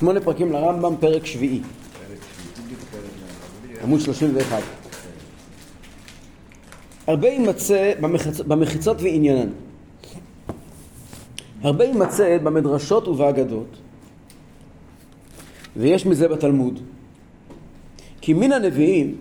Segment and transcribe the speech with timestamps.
[0.00, 1.60] שמונה פרקים לרמב"ם, פרק שביעי.
[3.82, 4.62] עמוד 31.
[7.06, 8.40] הרבה יימצא במחיצ...
[8.40, 9.48] במחיצות ועניינן.
[11.62, 13.76] הרבה יימצא במדרשות ובאגדות,
[15.76, 16.80] ויש מזה בתלמוד.
[18.20, 19.16] כי מן הנביאים,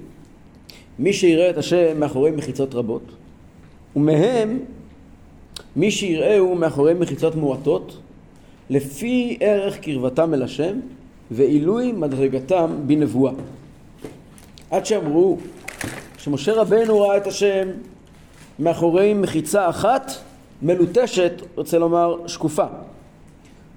[0.99, 3.03] מי שיראה את השם מאחורי מחיצות רבות,
[3.95, 4.59] ומהם
[5.75, 7.97] מי שיראהו מאחורי מחיצות מועטות,
[8.69, 10.79] לפי ערך קרבתם אל השם,
[11.31, 13.33] ועילוי מדרגתם בנבואה.
[14.71, 15.37] עד שאמרו
[16.17, 17.67] שמשה רבנו ראה את השם
[18.59, 20.11] מאחורי מחיצה אחת
[20.61, 22.65] מלוטשת, רוצה לומר שקופה.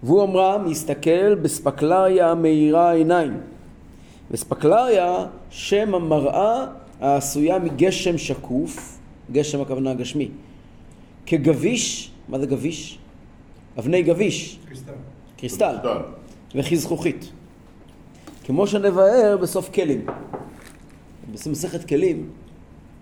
[0.02, 3.40] והוא אמרם, הסתכל בספקלריה מאירה עיניים.
[4.30, 6.66] וספקלריה, שם המראה
[7.00, 8.98] העשויה מגשם שקוף,
[9.32, 10.28] גשם הכוונה גשמי,
[11.26, 12.98] כגביש, מה זה גביש?
[13.78, 14.58] אבני גביש.
[14.68, 14.92] קריסטל.
[15.36, 15.76] קריסטל.
[16.54, 17.30] וכזכוכית.
[18.44, 20.06] כמו שנבהר בסוף כלים.
[21.46, 22.30] במסכת כלים,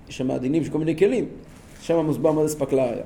[0.08, 1.28] יש שם דינים של כל מיני כלים,
[1.80, 3.04] שם מוסבר מה זה ספקלריה.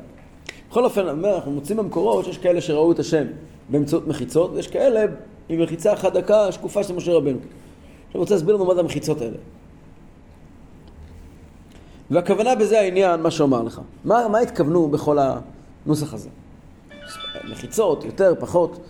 [0.70, 3.24] בכל אופן, אנחנו מוצאים במקורות שיש כאלה שראו את השם
[3.68, 5.04] באמצעות מחיצות, ויש כאלה
[5.48, 7.38] עם מחיצה אחת דקה שקופה של משה רבנו.
[7.38, 9.36] אני רוצה להסביר לנו מה זה המחיצות האלה.
[12.10, 13.80] והכוונה בזה העניין, מה שאומר לך.
[14.04, 15.18] מה, מה התכוונו בכל
[15.86, 16.28] הנוסח הזה?
[17.50, 18.80] מחיצות, יותר, פחות.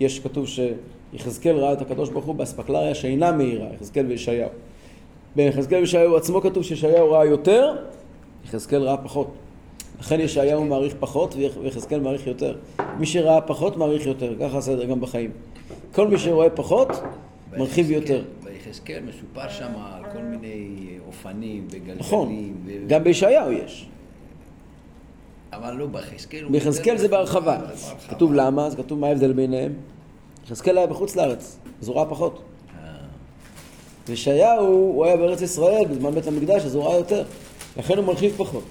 [0.00, 4.50] יש כתוב שיחזקאל ראה את הקדוש ברוך הוא באספקלריה שאינה מהירה, יחזקאל וישעיהו.
[5.36, 7.76] ביחזקאל וישעיהו עצמו כתוב שישעיהו ראה יותר,
[8.44, 9.30] יחזקאל ראה פחות.
[10.00, 12.56] לכן ישעיהו מעריך פחות ויחזקאל מעריך יותר.
[12.98, 15.30] מי שראה פחות מעריך יותר, ככה הסדר גם בחיים.
[15.92, 16.88] כל מי שרואה פחות,
[17.56, 18.22] מרחיב יותר.
[18.44, 21.98] ביחזקאל מסופר שם על כל מיני אופנים וגלגלים.
[21.98, 22.52] נכון,
[22.86, 23.86] גם בישעיהו יש.
[25.52, 26.48] אבל לא ביחזקאל.
[26.50, 27.58] ביחזקאל זה בהרחבה.
[28.08, 29.72] כתוב למה, אז כתוב מה ההבדל ביניהם.
[30.46, 32.42] יחזקאל היה בחוץ לארץ, אז הוא ראה פחות.
[32.78, 32.88] אה.
[34.08, 37.24] וישעיהו, הוא היה בארץ ישראל בזמן בית המקדש, אז הוא ראה יותר.
[37.76, 38.64] לכן הוא מרחיב פחות.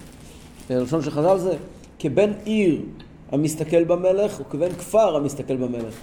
[0.70, 1.54] הלשון של חז"ל זה
[2.00, 2.82] כבן עיר
[3.32, 5.94] המסתכל במלך וכבן כפר המסתכל במלך.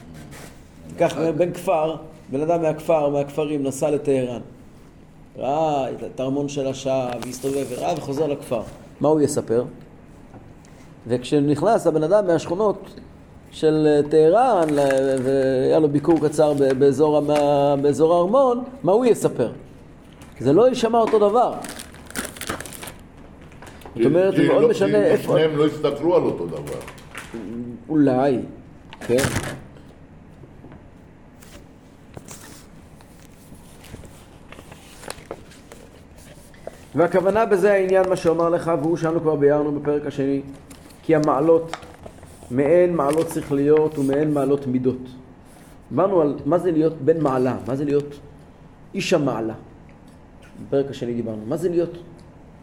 [0.88, 1.97] תיקח בן כפר,
[2.31, 4.41] בן אדם מהכפר, מהכפרים, נסע לטהרן.
[5.38, 8.62] ראה את הארמון של השעה, והסתובב, וראה וחוזר לכפר.
[9.00, 9.65] מה הוא יספר?
[11.06, 12.94] וכשנכנס הבן אדם מהשכונות
[13.50, 14.68] של טהרן,
[15.22, 17.20] והיה לו ביקור קצר באזור,
[17.82, 19.50] באזור הארמון, מה הוא יספר?
[20.40, 21.54] זה לא יישמע אותו דבר.
[23.96, 25.32] זאת אומרת, זה מאוד לא- משנה איפה...
[25.32, 26.78] שניהם לא הסתכלו על אותו דבר.
[27.88, 28.38] אולי,
[29.00, 29.16] כן.
[36.94, 40.42] והכוונה בזה העניין מה שאומר לך, והוא שאנו כבר ביארנו בפרק השני,
[41.06, 41.76] כי המעלות,
[42.50, 44.98] מעין מעלות שכליות ומעין מעלות מידות.
[45.92, 48.18] אמרנו על מה זה להיות בן מעלה, מה זה להיות
[48.94, 49.54] איש המעלה.
[50.66, 51.98] בפרק השני דיברנו, מה זה להיות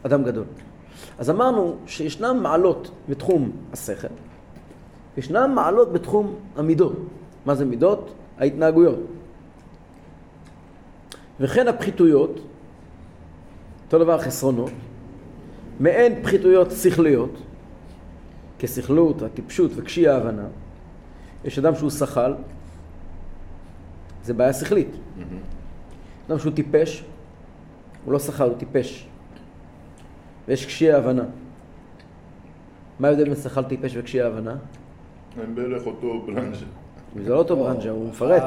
[0.03, 0.43] אדם גדול.
[1.19, 4.07] אז אמרנו שישנן מעלות בתחום השכל,
[5.17, 6.95] ישנן מעלות בתחום המידות.
[7.45, 8.13] מה זה מידות?
[8.39, 8.99] ההתנהגויות.
[11.39, 12.39] וכן הפחיתויות,
[13.85, 14.71] אותו דבר החסרונות,
[15.79, 17.31] מעין פחיתויות שכליות,
[18.63, 20.46] כסכלות, הטיפשות וקשי ההבנה.
[21.44, 22.34] יש אדם שהוא שחל,
[24.24, 24.88] זה בעיה שכלית.
[24.88, 25.22] Mm-hmm.
[26.29, 27.03] אדם שהוא טיפש,
[28.06, 29.07] הוא לא שחל, הוא טיפש.
[30.47, 31.23] ויש קשי ההבנה.
[33.00, 34.56] מה ההבדל בין שחל טיפש וקשי ההבנה?
[35.44, 36.66] הם בערך אותו ברנז'ה.
[37.23, 38.44] זה לא אותו ברנז'ה, הוא מפרט.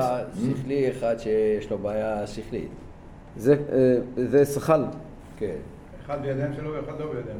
[0.58, 2.70] שכלי אחד שיש לו בעיה שכלית.
[3.36, 4.84] זה שחל.
[5.36, 5.56] כן.
[6.06, 7.38] אחד בידיים שלו ואחד לא בידיים.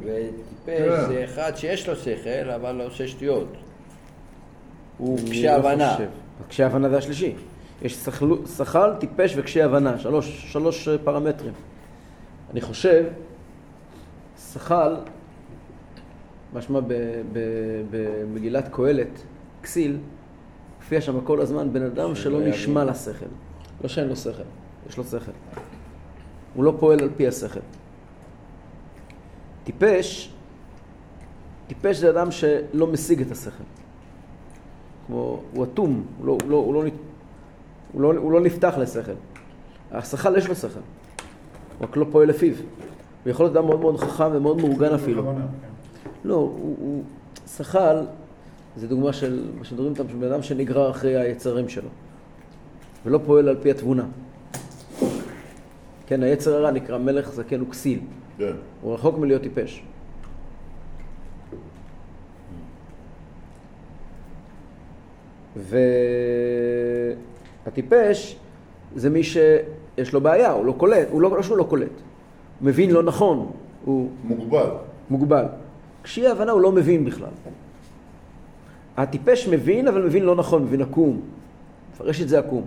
[0.65, 3.49] וטיפש זה אחד שיש לו שכל, אבל לא עושה שטויות.
[4.99, 5.97] הוא קשי הבנה.
[6.49, 7.35] קשי הבנה זה השלישי.
[7.83, 8.07] יש
[8.57, 11.53] שחל, טיפש וקשי הבנה, שלוש, שלוש פרמטרים.
[12.51, 13.05] אני חושב
[14.53, 14.97] שחל,
[16.55, 16.81] משמע
[17.91, 19.23] במגילת קהלת,
[19.63, 19.97] כסיל,
[20.77, 23.27] הופיע שם כל הזמן בן אדם שלא נשמע לשכל.
[23.83, 24.43] לא שאין לו שכל,
[24.89, 25.33] יש לו שכל.
[26.55, 27.61] הוא לא פועל על פי השכל.
[29.67, 30.31] טיפש,
[31.67, 33.65] טיפש זה אדם שלא משיג את השכל.
[35.07, 36.83] כמו, הוא אטום, הוא לא, הוא לא, הוא לא,
[37.93, 39.13] הוא לא, הוא לא נפתח לשכל.
[39.93, 40.81] השכל יש לו שכל,
[41.81, 42.55] רק לא פועל לפיו.
[42.55, 45.23] הוא יכול להיות אדם מאוד מאוד חכם ומאוד מאורגן אפילו.
[45.23, 45.41] כן.
[46.25, 47.03] לא, הוא, הוא
[47.57, 48.07] שחל,
[48.77, 51.89] זה דוגמה של מה שמדברים איתם, של בן אדם שנגרר אחרי היצרים שלו,
[53.07, 54.05] ולא פועל על פי התבונה.
[56.07, 58.01] כן, היצר הרע נקרא מלך זקן וכסיל.
[58.39, 58.53] כן.
[58.83, 59.83] הוא רחוק מלהיות טיפש.
[67.67, 68.37] הטיפש
[68.95, 71.91] זה מי שיש לו בעיה, הוא לא קולט, הוא לא, לא שהוא לא קולט,
[72.61, 73.53] הוא מבין לא נכון,
[73.85, 74.71] הוא מוגבל.
[75.11, 75.45] מוגבל.
[76.03, 77.31] כשיהיה הבנה הוא לא מבין בכלל.
[78.97, 81.21] הטיפש מבין, אבל מבין לא נכון, מבין עקום.
[81.93, 82.65] מפרש את זה עקום.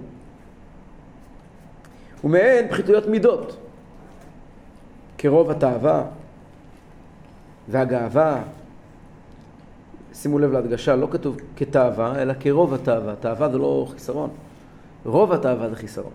[2.23, 3.57] ומעין פחיתויות מידות,
[5.19, 6.03] כרוב התאווה
[7.67, 8.41] והגאווה.
[10.13, 13.15] שימו לב להדגשה, לא כתוב כתאווה, אלא כרוב התאווה.
[13.15, 14.29] תאווה זה לא חיסרון,
[15.05, 16.11] רוב התאווה זה חיסרון.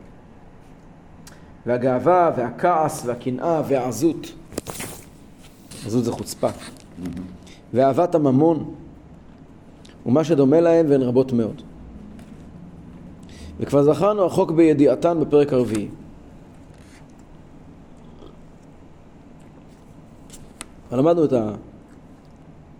[1.66, 4.32] והגאווה והכעס והקנאה והעזות.
[5.86, 6.48] עזות זה חוצפה.
[7.74, 8.74] ואהבת הממון
[10.06, 11.62] ומה שדומה להם והן רבות מאוד.
[13.60, 15.88] וכבר זכרנו החוק בידיעתן בפרק הרביעי.
[20.92, 21.32] למדנו את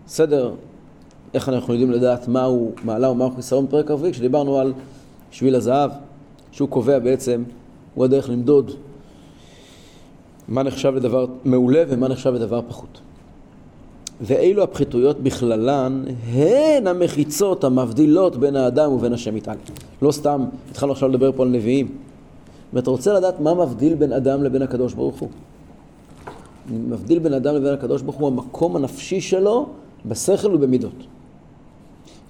[0.05, 0.53] הסדר,
[1.33, 4.73] איך אנחנו יודעים לדעת מהו מעלה ומהו חיסרון בפרק הרביעי, כשדיברנו על
[5.31, 5.91] שביל הזהב,
[6.51, 7.43] שהוא קובע בעצם,
[7.95, 8.71] הוא הדרך למדוד
[10.47, 13.01] מה נחשב לדבר מעולה ומה נחשב לדבר פחות.
[14.21, 16.03] ואילו הפחיתויות בכללן
[16.33, 19.59] הן המחיצות המבדילות בין האדם ובין השם יתעלה.
[20.01, 21.97] לא סתם התחלנו עכשיו לדבר פה על נביאים.
[22.73, 25.29] אם אתה רוצה לדעת מה מבדיל בין אדם לבין הקדוש ברוך הוא.
[26.69, 29.65] מבדיל בין אדם לבין הקדוש ברוך הוא המקום הנפשי שלו
[30.05, 31.05] בשכל ובמידות.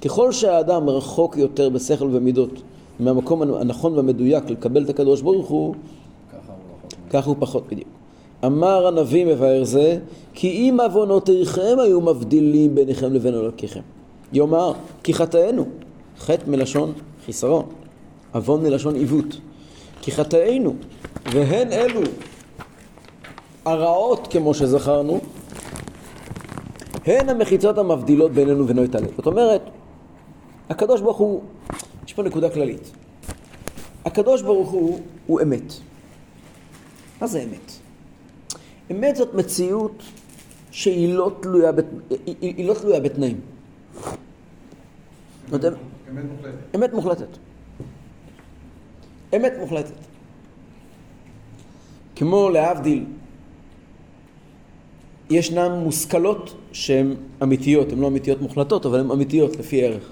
[0.02, 2.62] ככל שהאדם רחוק יותר בשכל ובמידות
[3.00, 5.76] מהמקום הנכון והמדויק לקבל את הקדוש ברוך הוא,
[7.10, 7.88] ככה הוא פחות בדיוק.
[8.46, 10.00] אמר הנביא מבאר זה,
[10.34, 13.80] כי אם עוונותיכם היו מבדילים ביניכם לבין אלוקיכם.
[14.34, 14.74] יאמר,
[15.04, 15.66] כי חטאינו,
[16.20, 16.94] חטא מלשון
[17.26, 17.66] חיסרון,
[18.34, 19.38] עוון מלשון עיוות.
[20.02, 20.74] כי חטאינו,
[21.32, 22.02] והן אלו
[23.66, 25.22] הרעות כמו שזכרנו,
[27.06, 29.12] הן המחיצות המבדילות בינינו ובינו את הלב.
[29.18, 29.62] זאת אומרת,
[30.70, 31.44] הקדוש ברוך הוא,
[32.06, 32.92] יש פה נקודה כללית.
[34.06, 35.74] הקדוש ברוך הוא, הוא אמת.
[37.22, 37.72] מה זה אמת?
[38.92, 40.04] אמת זאת מציאות
[40.72, 41.86] שהיא לא תלויה, בת...
[42.10, 43.40] היא, היא לא תלויה בתנאים.
[45.54, 45.78] אמת מוחלטת.
[46.76, 47.38] אמת מוחלטת.
[49.36, 49.94] אמת מוחלטת.
[52.16, 53.06] כמו להבדיל,
[55.30, 60.12] ישנן מושכלות שהן אמיתיות, הן לא אמיתיות מוחלטות, אבל הן אמיתיות לפי ערך.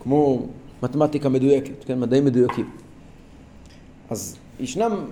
[0.00, 0.46] כמו
[0.82, 2.70] מתמטיקה מדויקת, כן, מדעים מדויקים.
[4.10, 5.04] אז ישנם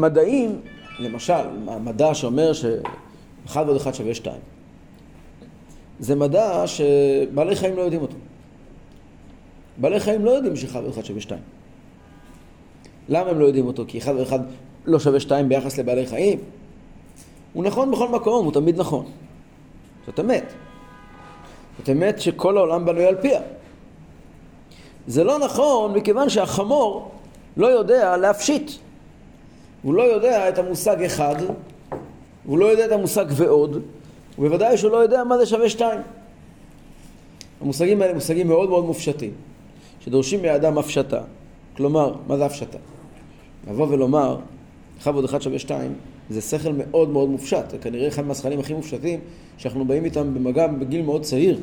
[0.00, 0.60] מדעים
[0.98, 1.32] למשל,
[1.66, 4.40] המדע שאומר שאחד ועוד אחד שווה שתיים.
[6.00, 8.16] זה מדע שבעלי חיים לא יודעים אותו.
[9.78, 11.42] בעלי חיים לא יודעים שאחד ועוד אחד שווה שתיים.
[13.08, 13.84] למה הם לא יודעים אותו?
[13.88, 14.38] כי אחד ואחד
[14.84, 16.38] לא שווה שתיים ביחס לבעלי חיים?
[17.52, 19.04] הוא נכון בכל מקום, הוא תמיד נכון.
[20.06, 20.52] זאת אמת.
[21.78, 23.40] זאת אמת שכל העולם בנוי על פיה.
[25.06, 27.10] זה לא נכון מכיוון שהחמור
[27.56, 28.70] לא יודע להפשיט.
[29.82, 31.36] הוא לא יודע את המושג אחד,
[32.44, 33.82] הוא לא יודע את המושג ועוד,
[34.38, 36.00] ובוודאי שהוא לא יודע מה זה שווה שתיים.
[37.60, 39.32] המושגים האלה מושגים מאוד מאוד מופשטים,
[40.00, 41.20] שדורשים מאדם הפשטה.
[41.76, 42.78] כלומר, מה זה הפשטה?
[43.70, 44.38] לבוא ולומר,
[44.98, 45.94] אחד ועוד אחד שווה שתיים,
[46.30, 47.70] זה שכל מאוד מאוד מופשט.
[47.70, 49.20] זה כנראה אחד מהשכלים הכי מופשטים
[49.58, 51.60] שאנחנו באים איתם במגע בגיל מאוד צעיר.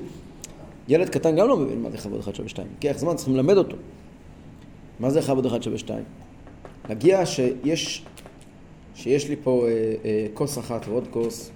[0.88, 2.68] ילד קטן גם לא מבין מה זה אחד ועוד אחד שווה שתיים.
[2.76, 3.78] לוקח זמן, צריכים ללמד אותו.
[5.00, 6.04] מה זה אחד ועוד אחד שווה שתיים?
[6.90, 8.04] להגיע שיש,
[8.96, 11.52] שיש לי פה אה, אה, כוס אחת ועוד כוס,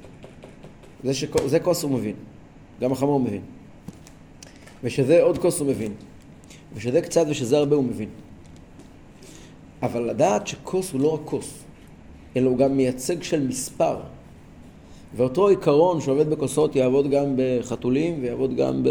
[1.03, 2.15] זה, שכוס, זה כוס הוא מבין,
[2.81, 3.41] גם החמור מבין.
[4.83, 5.93] ושזה עוד כוס הוא מבין.
[6.73, 8.09] ושזה קצת ושזה הרבה הוא מבין.
[9.81, 11.63] אבל לדעת שכוס הוא לא רק כוס,
[12.35, 13.95] אלא הוא גם מייצג של מספר.
[15.15, 18.83] ואותו עיקרון שעובד בכוסות יעבוד גם בחתולים ויעבוד גם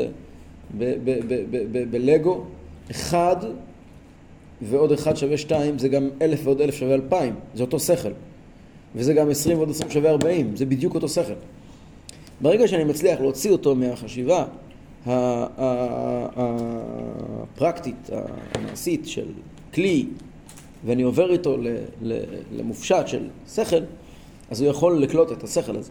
[1.90, 2.45] בלגו.
[2.90, 3.37] אחד
[4.62, 8.12] ועוד אחד שווה שתיים, זה גם אלף ועוד אלף שווה אלפיים, זה אותו שכל.
[8.95, 11.33] וזה גם עשרים ועוד עשרים שווה ארבעים, זה בדיוק אותו שכל.
[12.40, 14.45] ברגע שאני מצליח להוציא אותו מהחשיבה
[17.57, 18.11] הפרקטית,
[18.54, 19.26] המעשית של
[19.75, 20.07] כלי,
[20.85, 21.56] ואני עובר איתו
[22.52, 23.76] למופשט של שכל,
[24.50, 25.90] אז הוא יכול לקלוט את השכל הזה.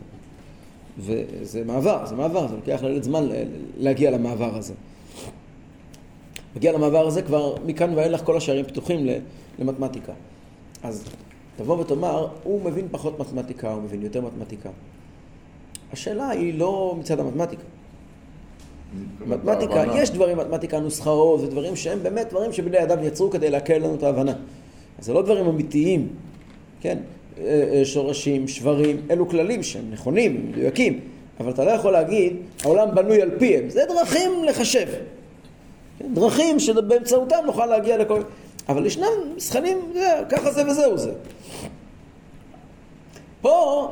[1.00, 3.28] וזה מעבר, זה מעבר, זה לוקח לילד זמן
[3.78, 4.74] להגיע למעבר הזה.
[6.56, 9.08] מגיע למעבר הזה, כבר מכאן ואילך כל השערים פתוחים
[9.60, 10.14] למתמטיקה.
[10.84, 11.04] אז
[11.58, 14.70] תבוא ותאמר, הוא מבין פחות מתמטיקה, הוא מבין יותר מתמטיקה.
[15.94, 17.64] השאלה היא לא מצד המתמטיקה.
[19.28, 23.96] מתמטיקה, יש דברים, מתמטיקה, נוסחאות, ודברים שהם באמת דברים שבני אדם יצרו כדי להקל לנו
[23.96, 24.34] את ההבנה.
[25.00, 26.08] זה לא דברים אמיתיים,
[26.82, 26.98] כן?
[27.38, 31.00] אה, אה, שורשים, שברים, אלו כללים שהם נכונים, מדויקים,
[31.40, 33.70] אבל אתה לא יכול להגיד, העולם בנוי על פיהם.
[33.70, 34.88] זה דרכים לחשב.
[36.00, 36.14] כן?
[36.14, 38.22] דרכים שבאמצעותם נוכל להגיע לכל...
[38.70, 39.08] אבל ישנם
[39.94, 41.12] זה, ככה זה וזהו זה.
[43.42, 43.88] פה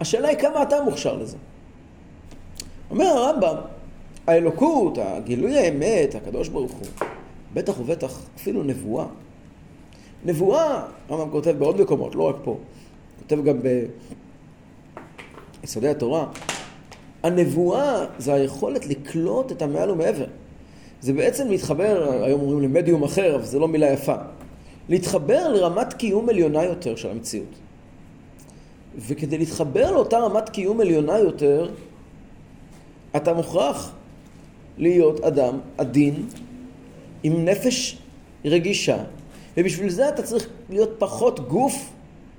[0.00, 1.36] השאלה היא כמה אתה מוכשר לזה.
[2.90, 3.56] אומר הרמב"ם,
[4.26, 7.06] האלוקות, הגילוי האמת, הקדוש ברוך הוא,
[7.54, 9.06] בטח ובטח אפילו נבואה.
[10.24, 12.58] נבואה, הרמב"ם כותב בעוד מקומות, לא רק פה,
[13.18, 13.56] כותב גם
[15.62, 16.26] ביסודי התורה,
[17.22, 20.26] הנבואה זה היכולת לקלוט את המעל ומעבר.
[21.00, 24.14] זה בעצם להתחבר, היום אומרים למדיום אחר, אבל זו לא מילה יפה.
[24.88, 27.54] להתחבר לרמת קיום עליונה יותר של המציאות.
[28.98, 31.70] וכדי להתחבר לאותה רמת קיום עליונה יותר,
[33.16, 33.92] אתה מוכרח
[34.78, 36.26] להיות אדם עדין,
[37.22, 37.98] עם נפש
[38.44, 39.04] רגישה,
[39.56, 41.92] ובשביל זה אתה צריך להיות פחות גוף,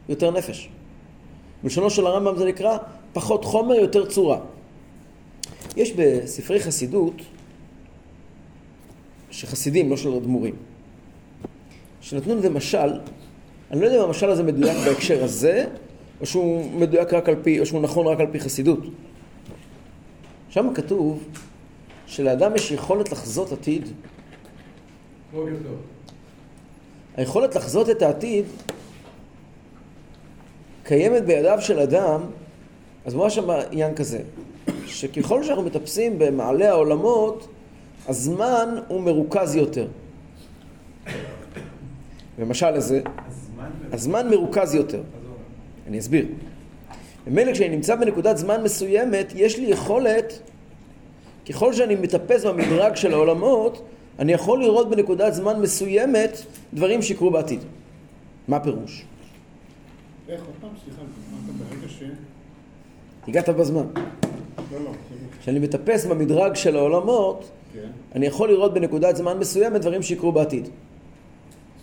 [0.09, 0.69] יותר נפש.
[1.63, 2.77] בלשונו של הרמב"ם זה נקרא
[3.13, 4.39] פחות חומר, יותר צורה.
[5.77, 7.13] יש בספרי חסידות,
[9.31, 10.55] שחסידים, לא של אדמו"רים,
[12.01, 12.99] שנתנו לזה משל,
[13.71, 15.65] אני לא יודע אם המשל הזה מדויק בהקשר הזה,
[16.21, 18.79] או שהוא מדויק רק על פי, או שהוא נכון רק על פי חסידות.
[20.49, 21.23] שם כתוב
[22.07, 23.87] שלאדם יש יכולת לחזות עתיד.
[25.33, 25.77] בוקר טוב.
[27.17, 28.45] היכולת לחזות את העתיד
[30.83, 32.21] קיימת בידיו של אדם,
[33.05, 34.19] אז ממש שם עניין כזה,
[34.85, 37.47] שככל שאנחנו מטפסים במעלה העולמות,
[38.07, 39.87] הזמן הוא מרוכז יותר.
[42.75, 45.01] הזה, הזמן הזמן מרוכז יותר.
[45.87, 46.25] אני אסביר.
[47.27, 50.39] ממילא כשאני נמצא בנקודת זמן מסוימת, יש לי יכולת,
[51.49, 53.85] ככל שאני מטפס במדרג של העולמות,
[54.21, 56.37] אני יכול לראות בנקודת זמן מסוימת
[56.73, 57.59] דברים שיקרו בעתיד.
[58.47, 59.05] מה הפירוש?
[60.29, 61.01] איך, עוד פעם, סליחה,
[61.57, 62.03] ברגע ש...
[63.27, 63.85] הגעת בזמן.
[64.71, 64.91] לא, לא,
[65.41, 67.87] כשאני מטפס במדרג של העולמות, כן.
[68.15, 70.67] אני יכול לראות בנקודת זמן מסוימת דברים שיקרו בעתיד.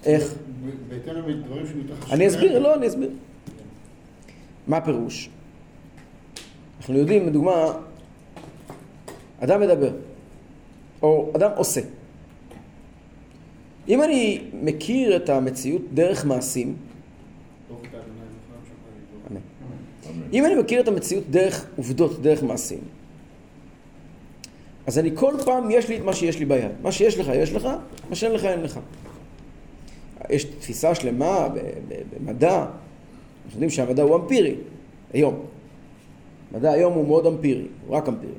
[0.05, 0.35] איך?
[0.89, 2.15] בהתאם לדברים שמתרחשים.
[2.15, 2.59] אני אסביר.
[2.59, 3.11] לא, אני אסביר.
[4.67, 5.31] מה הפירוש?
[6.81, 7.73] אנחנו יודעים, לדוגמה,
[9.41, 9.91] אדם מדבר,
[11.03, 11.81] או אדם עושה.
[13.89, 16.77] אם אני מכיר את המציאות דרך מעשים.
[20.33, 22.79] אם אני מכיר את המציאות דרך עובדות, דרך מעשים,
[24.87, 26.71] אז אני כל פעם, יש לי את מה שיש לי ביד.
[26.83, 27.69] מה שיש לך, יש לך,
[28.09, 28.81] מה שאין לך, אין לך.
[30.31, 31.49] יש תפיסה שלמה
[31.89, 32.71] במדע, אנחנו
[33.53, 34.55] יודעים שהמדע הוא אמפירי,
[35.13, 35.41] היום.
[36.53, 38.33] מדע היום הוא מאוד אמפירי, הוא רק אמפירי.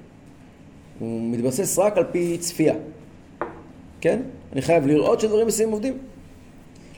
[1.00, 2.75] הוא מתבסס רק על פי צפייה,
[4.01, 4.20] כן?
[4.53, 5.98] אני חייב לראות שדברים מסוימים עובדים.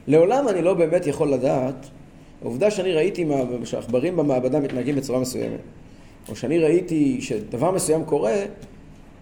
[0.08, 1.86] לעולם אני לא באמת יכול לדעת,
[2.42, 5.60] העובדה שאני ראיתי מה- שעכברים במעבדה מתנהגים בצורה מסוימת,
[6.30, 8.34] או שאני ראיתי שדבר מסוים קורה,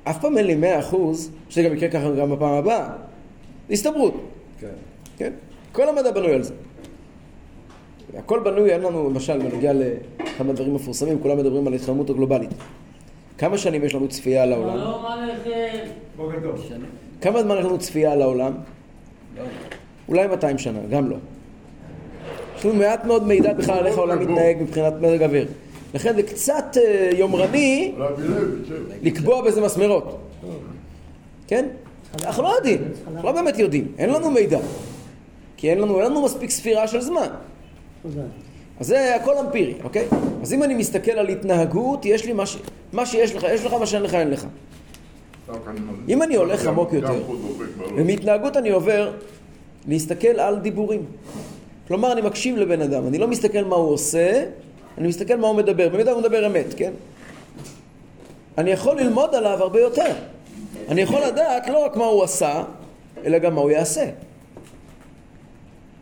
[0.04, 2.90] אף פעם אין לי מאה אחוז שגם יקרה ככה גם בפעם הבאה.
[3.68, 4.14] זה הסתברות.
[4.60, 4.68] כן.
[5.18, 5.34] כן?
[5.72, 6.54] כל המדע בנוי על זה.
[8.18, 12.50] הכל בנוי, אין לנו, למשל, בנוגע לאחד מהדברים המפורסמים, כולם מדברים על ההתחממות הגלובלית.
[13.40, 14.80] כמה שנים יש לנו צפייה על העולם?
[14.80, 15.06] טוב.
[16.68, 16.86] שנים.
[17.22, 18.54] כמה זמן יש לנו צפייה על העולם?
[19.38, 19.44] לא.
[20.08, 21.16] אולי 200 שנה, גם לא.
[22.58, 25.48] יש לנו מעט מאוד מידע בכלל על איך העולם מתנהג מבחינת מזג אוויר.
[25.94, 27.94] לכן זה קצת אה, יומרני.
[29.02, 30.20] לקבוע בזה מסמרות.
[31.48, 31.66] כן?
[32.24, 34.60] אנחנו לא יודעים, אנחנו לא באמת יודעים, אין לנו מידע.
[35.58, 37.28] כי אין לנו, אין לנו מספיק ספירה של זמן.
[38.80, 40.08] אז זה הכל אמפירי, אוקיי?
[40.42, 42.58] אז אם אני מסתכל על התנהגות, יש לי מה, ש...
[42.94, 44.46] מה שיש לך, יש לך, מה שאין לך, אין לך.
[46.10, 47.24] אם אני הולך עמוק יותר.
[47.96, 49.12] ומהתנהגות אני עובר
[49.88, 51.06] להסתכל על דיבורים.
[51.88, 54.46] כלומר, אני מקשיב לבן אדם, אני לא מסתכל מה הוא עושה,
[54.98, 55.90] אני מסתכל מה הוא מדבר.
[55.90, 56.92] במידה הוא מדבר אמת, כן?
[58.58, 60.14] אני יכול ללמוד עליו הרבה יותר.
[60.90, 62.64] אני יכול לדעת לא רק מה הוא עשה,
[63.26, 64.06] אלא גם מה הוא יעשה.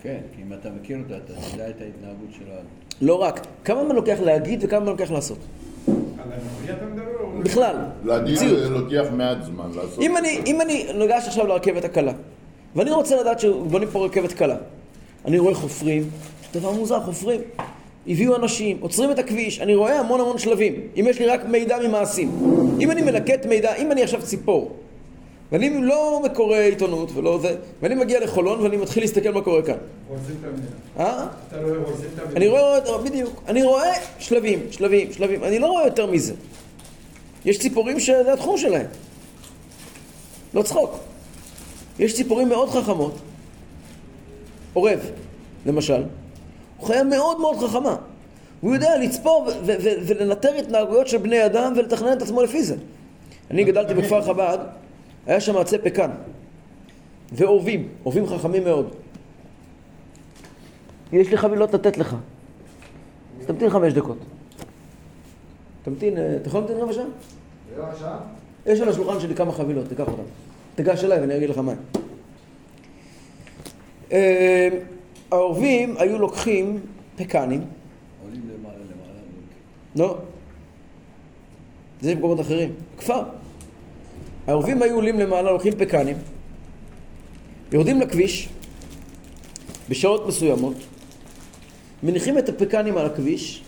[0.07, 2.53] כן, כי אם אתה מכיר אותו, אתה תדע את ההתנהגות שלו.
[3.01, 3.47] לא רק.
[3.65, 5.37] כמה זמן לוקח להגיד וכמה זמן לוקח לעשות?
[7.19, 7.75] או- בכלל.
[8.03, 8.59] מציאות.
[8.59, 10.01] זה לוקח מעט זמן לעשות.
[10.01, 12.11] אם אני, אם אני ניגש עכשיו לרכבת הקלה,
[12.75, 14.55] ואני רוצה לדעת שבונים פה רכבת קלה,
[15.25, 16.09] אני רואה חופרים,
[16.53, 17.41] דבר מוזר, חופרים.
[18.07, 20.73] הביאו אנשים, עוצרים את הכביש, אני רואה המון המון שלבים.
[20.99, 22.31] אם יש לי רק מידע ממעשים.
[22.81, 24.75] אם אני מלקט מידע, אם אני עכשיו ציפור,
[25.51, 29.77] ואני לא מקורא עיתונות ולא זה, ואני מגיע לחולון ואני מתחיל להסתכל מה קורה כאן.
[30.08, 30.68] הורסים את המדינה.
[31.00, 31.27] אה?
[31.48, 32.38] אתה לא הורסים את המדינה.
[32.38, 36.34] אני רואה, בדיוק, אני רואה שלבים, שלבים, שלבים, אני לא רואה יותר מזה.
[37.46, 38.86] יש ציפורים שזה התחום שלהם.
[40.54, 40.92] לא צחוק.
[42.00, 43.13] יש ציפורים מאוד חכמות.
[44.74, 45.00] עורב,
[45.66, 46.04] למשל.
[46.77, 47.96] הוא חיה מאוד מאוד חכמה.
[48.62, 52.75] הוא יודע לצפור ולנטר התנהגויות של בני אדם ולתכנן את עצמו לפי זה.
[53.51, 54.58] אני גדלתי בכפר חב"ד,
[55.27, 56.10] היה שם עצי פקן.
[57.31, 58.89] ועורבים, עורבים חכמים מאוד.
[61.13, 62.15] יש לי חבילות לתת לך.
[63.39, 64.17] אז תמתין חמש דקות.
[65.84, 67.05] תמתין, אה, אתה יכול להמתין רבע שעה?
[68.65, 70.24] יש על השולחן שלי כמה חבילות, תיקח אותן.
[70.75, 71.74] תיגש אליי ואני אגיד לך מה.
[74.12, 74.69] אה,
[75.31, 76.79] העורבים היו לוקחים
[77.15, 77.62] פקנים,
[78.24, 79.19] עולים למעלה למעלה.
[79.96, 80.17] לא,
[82.01, 83.24] זה במקומות אחרים, כפר.
[84.48, 86.18] העורבים היו עולים למעלה, לוקחים פקנים,
[87.72, 88.50] יורדים לכביש
[89.89, 90.75] בשעות מסוימות,
[92.04, 93.63] מניחים את הפקנים על הכביש,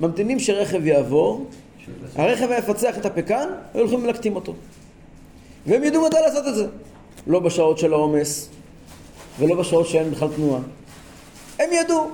[0.00, 1.46] ממתינים שרכב יעבור,
[2.16, 4.54] הרכב היה יפצח את הפקן, היו הולכים ומלקטים אותו.
[5.66, 6.66] והם ידעו מתי לעשות את זה.
[7.26, 8.48] לא בשעות של העומס,
[9.38, 10.60] ולא בשעות שאין בכלל תנועה.
[11.58, 12.08] הם ידעו.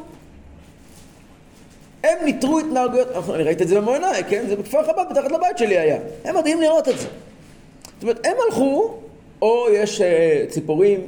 [2.04, 4.44] הם ניטרו התנהגויות, אני ראיתי את זה במו עיניי, כן?
[4.48, 5.98] זה בכפר חב"ד, מתחת לבית שלי היה.
[6.24, 7.08] הם מדהים לראות את זה.
[7.96, 8.94] זאת אומרת, הם הלכו,
[9.42, 11.00] או יש אה, ציפורים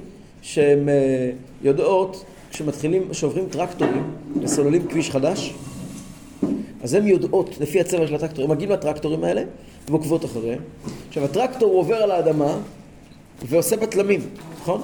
[0.43, 1.31] שהן אה,
[1.63, 4.11] יודעות, כשמתחילים, שעוברים טרקטורים
[4.43, 5.55] וסוללים כביש חדש,
[6.83, 9.43] אז הן יודעות, לפי הצבע של הטרקטורים, מגיעים לטרקטורים האלה
[9.89, 10.59] ועוקבות אחריהם.
[11.09, 12.59] עכשיו, הטרקטור עובר על האדמה
[13.43, 14.21] ועושה בטלמים,
[14.61, 14.81] נכון?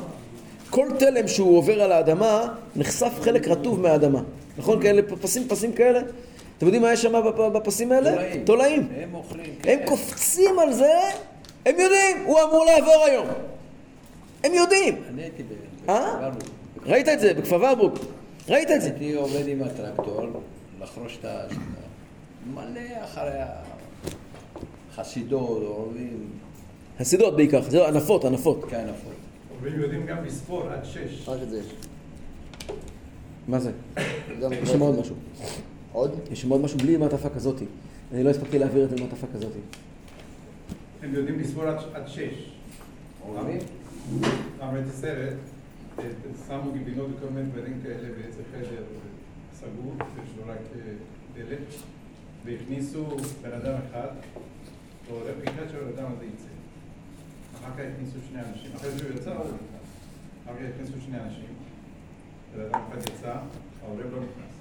[0.70, 4.22] כל תלם שהוא עובר על האדמה, נחשף חלק רטוב מהאדמה.
[4.58, 4.82] נכון?
[4.82, 6.00] כאלה פסים, פסים כאלה?
[6.58, 8.10] אתם יודעים מה יש שם בפ- בפסים האלה?
[8.10, 8.44] תולעים.
[8.44, 8.88] תולעים.
[9.02, 9.44] הם אוכלים.
[9.44, 9.82] הם כן.
[9.86, 10.92] קופצים על זה,
[11.66, 13.26] הם יודעים, הוא אמור לעבור היום.
[14.44, 15.02] הם יודעים.
[15.08, 15.46] אני הייתי ב...
[15.90, 16.30] אה?
[16.30, 16.46] בכפר-
[16.90, 17.98] ראית את זה בכפר ורבורג.
[18.48, 18.88] ראית את זה.
[18.88, 20.26] הייתי עובד עם הטרקטור,
[20.82, 21.40] לחרוש את ה...
[22.54, 23.30] מלא אחרי
[24.92, 26.30] החסידות, עורבים,
[27.00, 28.64] הסידות בעיקר, זה ענפות, ענפות.
[28.70, 29.12] כאן אפור.
[29.50, 31.28] עורבים יודעים גם לספור עד שש.
[31.28, 31.66] רק את זה יש.
[33.48, 33.72] מה זה?
[34.62, 35.14] יש שם עוד משהו.
[35.92, 36.18] עוד?
[36.30, 37.64] יש שם עוד משהו בלי מעטפה כזאתי.
[38.14, 39.58] אני לא הספקתי להעביר את זה במעטפה כזאתי.
[41.04, 42.50] הם יודעים לספור עד- שש.
[44.58, 45.34] פעם ראיתי סרט,
[46.46, 48.82] שמו גבינות וכל מיני דברים כאלה באיזה חדר
[49.54, 49.94] סגור,
[50.24, 50.92] יש לו רק אה,
[51.34, 51.58] דלת,
[52.44, 53.06] והכניסו
[53.42, 54.08] בן אדם אחד,
[55.08, 56.48] ועורב אחד שהבן אדם הזה יצא.
[57.58, 59.88] אחר כך הכניסו שני אנשים, אחרי שהוא יצא הוא נכנס.
[60.44, 61.46] אחר כך הכניסו שני אנשים,
[62.54, 63.36] בן אדם אחד יצא,
[63.82, 64.54] העורב לא נכנס.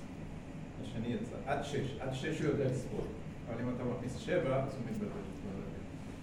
[0.83, 1.35] השני יצא.
[1.45, 3.05] עד שש, עד שש הוא יודע לספור.
[3.49, 5.13] אבל אם אתה מכניס שבע, אז הוא מתבלבל.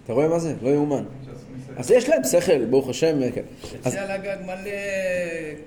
[0.03, 0.53] אתה רואה מה זה?
[0.61, 1.03] לא יאומן.
[1.77, 3.31] אז יש להם שכל, ברוך השם.
[3.35, 3.41] כן.
[3.83, 4.71] אז אצלי על הגג מלא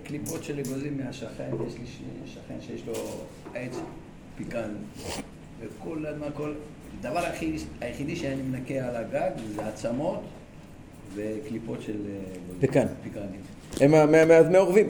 [0.04, 2.02] קליפות של אגוזים מהשכן, יש לי ש-
[2.34, 2.94] שכן שיש לו
[3.54, 3.76] עץ
[4.36, 4.70] פיקן,
[5.60, 6.54] וכל הזמן, כל...
[7.00, 7.24] הדבר
[7.80, 10.20] היחידי, שאני מנקה על הגג זה עצמות
[11.14, 12.34] וקליפות של אה.
[12.60, 12.86] פיקן.
[13.02, 13.40] פיקנים.
[13.80, 14.88] הם מה- מה- מה- מהעורבים.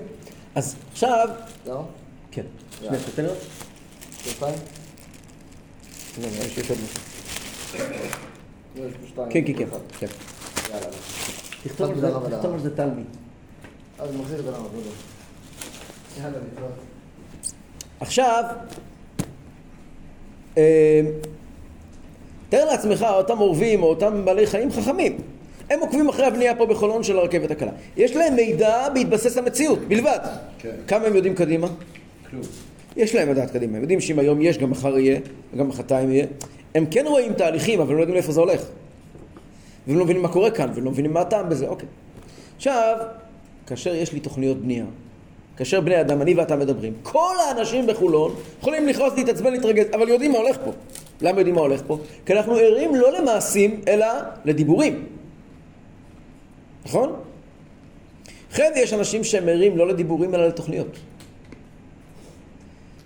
[0.55, 1.29] אז עכשיו,
[1.65, 1.83] זהו?
[2.31, 2.43] כן.
[2.79, 3.39] שנייה, תתן לי עוד.
[4.25, 4.55] שתיים?
[6.23, 8.34] לא, נראה לי שיש עוד משהו.
[8.75, 8.85] כן,
[9.47, 9.67] כן, כן.
[9.99, 10.07] כן.
[11.65, 12.37] תכתוב על זה- רבה.
[12.37, 13.03] תכתוב על זה תלמי.
[13.99, 14.45] אז מחזיר את
[16.43, 16.73] להתראות.
[18.01, 18.45] עכשיו,
[20.59, 21.01] אה,
[22.49, 25.19] תאר לעצמך, אותם עורבים או אותם בעלי חיים חכמים.
[25.71, 27.71] הם עוקבים אחרי הבנייה פה בחולון של הרכבת הקלה.
[27.97, 30.19] יש להם מידע בהתבסס המציאות, בלבד.
[30.59, 30.75] כן.
[30.89, 31.67] כמה הם יודעים קדימה?
[32.31, 32.43] כלום.
[32.97, 33.77] יש להם לדעת קדימה.
[33.77, 35.21] הם יודעים שאם היום יש, גם מחר יהיה,
[35.55, 36.27] וגם מחרתיים יהיה.
[36.75, 38.61] הם כן רואים תהליכים, אבל לא יודעים לאיפה זה הולך.
[39.87, 41.89] והם לא מבינים מה קורה כאן, והם לא מבינים מה הטעם בזה, אוקיי.
[42.57, 42.97] עכשיו,
[43.67, 44.85] כאשר יש לי תוכניות בנייה,
[45.57, 50.33] כאשר בני אדם, אני ואתה מדברים, כל האנשים בחולון יכולים לכעוס, להתעצבן, להתרגז, אבל יודעים
[50.33, 50.73] מה הולך פה.
[51.21, 51.99] למה יודעים מה הולך פה?
[52.27, 54.07] כי אנחנו ערים לא למעשים, אלא
[54.45, 55.07] לדיבורים.
[56.85, 57.13] נכון?
[58.53, 60.89] לכן יש אנשים שהם ערים לא לדיבורים, אלא לתוכניות.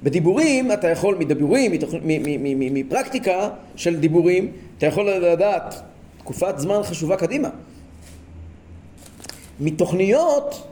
[0.03, 1.73] בדיבורים אתה יכול, מדיבורים,
[2.75, 5.75] מפרקטיקה של דיבורים, אתה יכול לדעת
[6.19, 7.49] תקופת זמן חשובה קדימה.
[9.61, 10.69] מתוכניות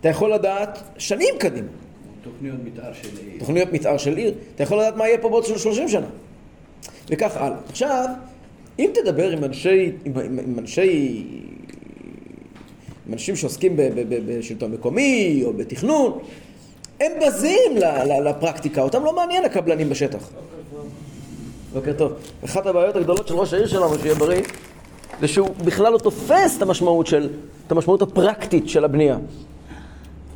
[0.00, 1.68] אתה יכול לדעת שנים קדימה.
[2.22, 3.38] תוכניות מתאר של עיר.
[3.38, 6.06] תוכניות מתאר של עיר, אתה יכול לדעת מה יהיה פה בעוד 30 שנה.
[7.08, 7.58] וכך הלאה.
[7.68, 8.06] עכשיו,
[8.78, 11.26] אם תדבר עם אנשי, עם, עם, עם אנשי,
[13.06, 13.76] עם אנשים שעוסקים
[14.26, 16.18] בשלטון מקומי או בתכנון,
[17.00, 17.76] הם בזים
[18.24, 20.30] לפרקטיקה, אותם לא מעניין הקבלנים בשטח.
[21.72, 22.12] בוקר טוב.
[22.44, 24.42] אחת הבעיות הגדולות של ראש העיר שלנו, שיהיה בריא,
[25.20, 27.28] זה שהוא בכלל לא תופס את המשמעות של,
[27.66, 29.16] את המשמעות הפרקטית של הבנייה.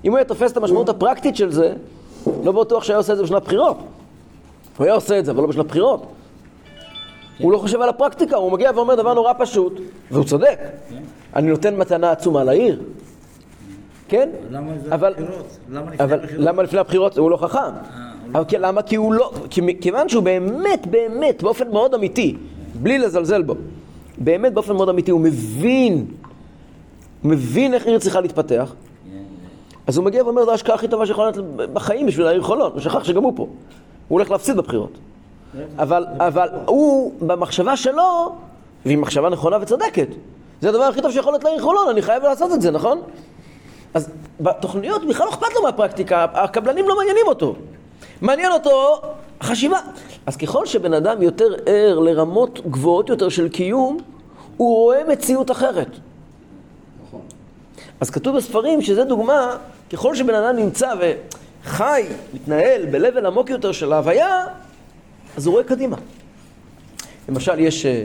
[0.04, 1.72] אם הוא היה תופס את המשמעות הפרקטית של זה,
[2.44, 3.76] לא בטוח שהיה עושה את זה בשנת בחירות.
[4.76, 6.06] הוא היה עושה את זה, אבל לא בשנת בחירות.
[7.38, 10.58] הוא לא חושב על הפרקטיקה, הוא מגיע ואומר דבר נורא פשוט, והוא צודק.
[11.36, 12.82] אני נותן מתנה עצומה לעיר.
[14.08, 14.28] כן?
[14.50, 15.14] למה זה אבל?
[15.70, 16.44] למה לפני אבל הבחירות?
[16.46, 17.18] למה לפני הבחירות?
[17.18, 17.58] הוא לא חכם.
[18.34, 18.82] אבל כי- למה?
[18.82, 22.36] כי הוא לא, כי- כיוון שהוא באמת, באמת, באופן מאוד אמיתי,
[22.82, 23.54] בלי לזלזל בו,
[24.18, 26.06] באמת באופן מאוד אמיתי, הוא מבין,
[27.22, 28.74] הוא מבין איך עיר צריכה להתפתח,
[29.86, 32.80] אז הוא מגיע ואומר, זו ההשקעה הכי טובה שיכולה להיות בחיים בשביל העיר חולון, הוא
[32.80, 33.42] שכח שגם הוא פה.
[33.42, 33.50] הוא
[34.08, 34.90] הולך להפסיד בבחירות.
[35.78, 38.32] אבל, אבל הוא, במחשבה שלו,
[38.86, 40.08] והיא מחשבה נכונה וצודקת,
[40.60, 43.00] זה הדבר הכי טוב שיכול להיות לעיר חולון, אני חייב לעשות את זה, נכון?
[43.94, 47.54] אז בתוכניות בכלל לא אכפת לו מהפרקטיקה, הקבלנים לא מעניינים אותו.
[48.20, 49.00] מעניין אותו
[49.40, 49.78] החשיבה.
[50.26, 53.98] אז ככל שבן אדם יותר ער לרמות גבוהות יותר של קיום,
[54.56, 55.88] הוא רואה מציאות אחרת.
[57.08, 57.20] נכון.
[58.00, 59.56] אז כתוב בספרים שזה דוגמה,
[59.92, 62.02] ככל שבן אדם נמצא וחי,
[62.34, 64.46] מתנהל ב-level עמוק יותר של ההוויה,
[65.36, 65.96] אז הוא רואה קדימה.
[67.28, 68.04] למשל, יש, אה,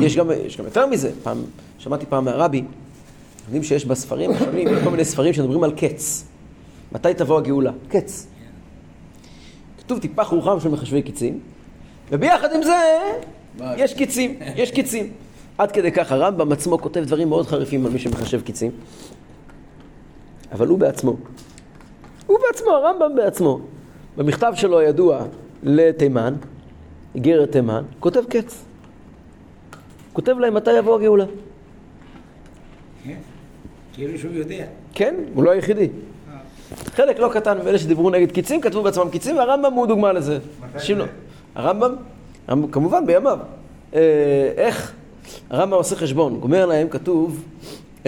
[0.00, 1.10] יש, גם, יש גם יותר מזה.
[1.22, 1.42] פעם,
[1.78, 2.64] שמעתי פעם מהרבי,
[3.44, 6.24] יודעים שיש בספרים השונים כל מיני ספרים שמדברים על קץ.
[6.92, 7.72] מתי תבוא הגאולה?
[7.88, 8.26] קץ.
[9.78, 11.40] כתוב טיפה חורחם של מחשבי קיצים,
[12.10, 12.76] וביחד עם זה?
[13.76, 15.12] יש קיצים, יש קיצים.
[15.58, 18.70] עד כדי כך הרמב"ם עצמו כותב דברים מאוד חריפים על מי שמחשב קיצים,
[20.52, 21.16] אבל הוא בעצמו,
[22.26, 23.60] הוא בעצמו, הרמב"ם בעצמו,
[24.16, 25.24] במכתב שלו הידוע
[25.62, 26.34] לתימן,
[27.14, 28.64] איגרת תימן, כותב קץ.
[30.12, 31.24] כותב להם מתי יבוא הגאולה.
[33.92, 34.64] כאילו שהוא יודע.
[34.94, 35.88] כן, הוא לא היחידי.
[36.76, 40.38] חלק לא קטן מאלה שדיברו נגד קיצים, כתבו בעצמם קיצים, והרמב"ם הוא דוגמה לזה.
[40.74, 41.04] אנשים לא.
[41.54, 41.94] הרמב"ם,
[42.48, 43.38] הרמב"ם, כמובן בימיו.
[43.94, 44.00] אה,
[44.56, 44.92] איך?
[45.50, 47.44] הרמב"ם עושה חשבון, גומר להם, כתוב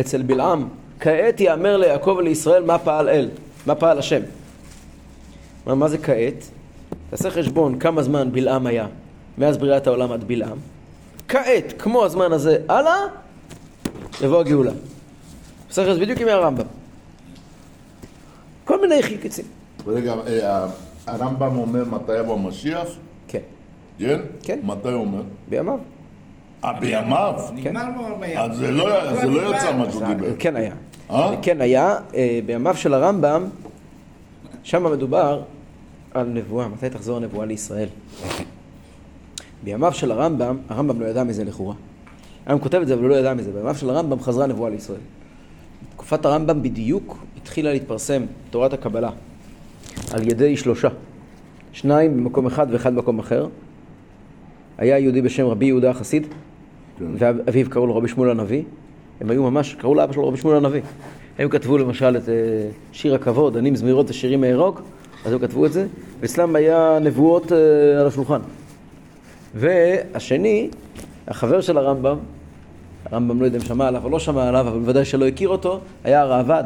[0.00, 0.68] אצל בלעם,
[1.00, 3.28] כעת יאמר ליעקב ולישראל מה פעל אל,
[3.66, 4.20] מה פעל השם.
[5.66, 6.44] מה, מה זה כעת?
[7.10, 8.86] תעשה חשבון כמה זמן בלעם היה,
[9.38, 10.58] מאז בריאת העולם עד בלעם.
[11.28, 12.96] כעת, כמו הזמן הזה, הלאה,
[14.22, 14.72] יבוא הגאולה.
[15.74, 16.64] עושה חשבון בדיוק עם הרמב"ם.
[18.64, 19.44] כל מיני קיצים.
[19.86, 20.66] רגע, אה,
[21.06, 22.88] הרמב"ם אומר מתי יבוא המשיח?
[23.28, 23.38] כן,
[23.98, 24.20] כן?
[24.42, 24.58] כן.
[24.62, 25.22] מתי הוא אומר?
[25.48, 25.78] בימיו.
[26.64, 27.34] אה, בימיו?
[27.54, 28.38] נגמר לו ביד.
[28.38, 30.26] אז זה לא- זה לא יצא מה שהוא דיבר.
[30.38, 30.72] כן היה.
[31.10, 31.34] אה?
[31.42, 31.96] כן היה.
[32.14, 33.44] אה, בימיו של הרמב"ם,
[34.62, 35.42] שם מדובר
[36.14, 36.68] על נבואה.
[36.68, 37.88] מתי תחזור הנבואה לישראל?
[39.64, 41.74] בימיו של הרמב"ם, הרמב"ם לא ידע מזה לכאורה.
[42.46, 43.52] היום כותב את זה, אבל הוא לא ידע מזה.
[43.52, 45.00] בימיו של הרמב"ם חזרה הנבואה לישראל.
[45.90, 49.10] בתקופת הרמב"ם בדיוק התחילה להתפרסם תורת הקבלה
[50.12, 50.88] על ידי שלושה.
[51.72, 53.46] שניים במקום אחד ואחד במקום אחר.
[54.78, 56.26] היה יהודי בשם רבי יהודה החסיד,
[56.98, 57.04] כן.
[57.18, 58.62] ואביו קראו לו רבי שמואל הנביא.
[59.20, 60.80] הם היו ממש, קראו לאבא שלו רבי שמואל הנביא.
[61.38, 62.34] הם כתבו למשל את אה,
[62.92, 64.82] שיר הכבוד, ענים זמירות ושירים מארוק,
[65.24, 65.86] אז הם כתבו את זה,
[66.20, 68.40] ואצלם היה נבואות אה, על השולחן.
[69.54, 70.70] והשני,
[71.28, 72.16] החבר של הרמב"ם,
[73.10, 75.80] הרמב"ם לא יודע אם שמע עליו או לא שמע עליו, אבל בוודאי שלא הכיר אותו,
[76.04, 76.64] היה הראב"ד.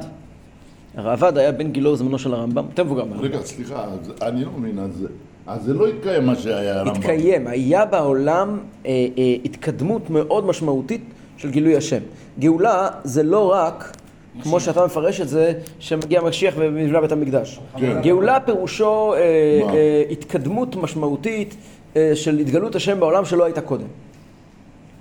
[0.96, 3.24] הראב"ד היה בן גילו וזמנו של הרמב"ם, יותר מבוגר מהרמב"ם.
[3.24, 5.06] רגע, סליחה, אז אני לא מבין, אז
[5.46, 6.96] אז זה לא התקיים מה שהיה הרמב"ם.
[6.96, 11.00] התקיים, היה בעולם אה, אה, התקדמות מאוד משמעותית
[11.36, 12.00] של גילוי השם.
[12.38, 13.96] גאולה זה לא רק,
[14.42, 17.60] כמו שאתה מפרש את זה, שמגיע משיח ונבנה בית המקדש.
[17.76, 18.00] כן.
[18.02, 19.18] גאולה פירושו אה?
[19.18, 21.56] אה, התקדמות משמעותית
[21.96, 23.86] אה, של התגלות השם בעולם שלא הייתה קודם.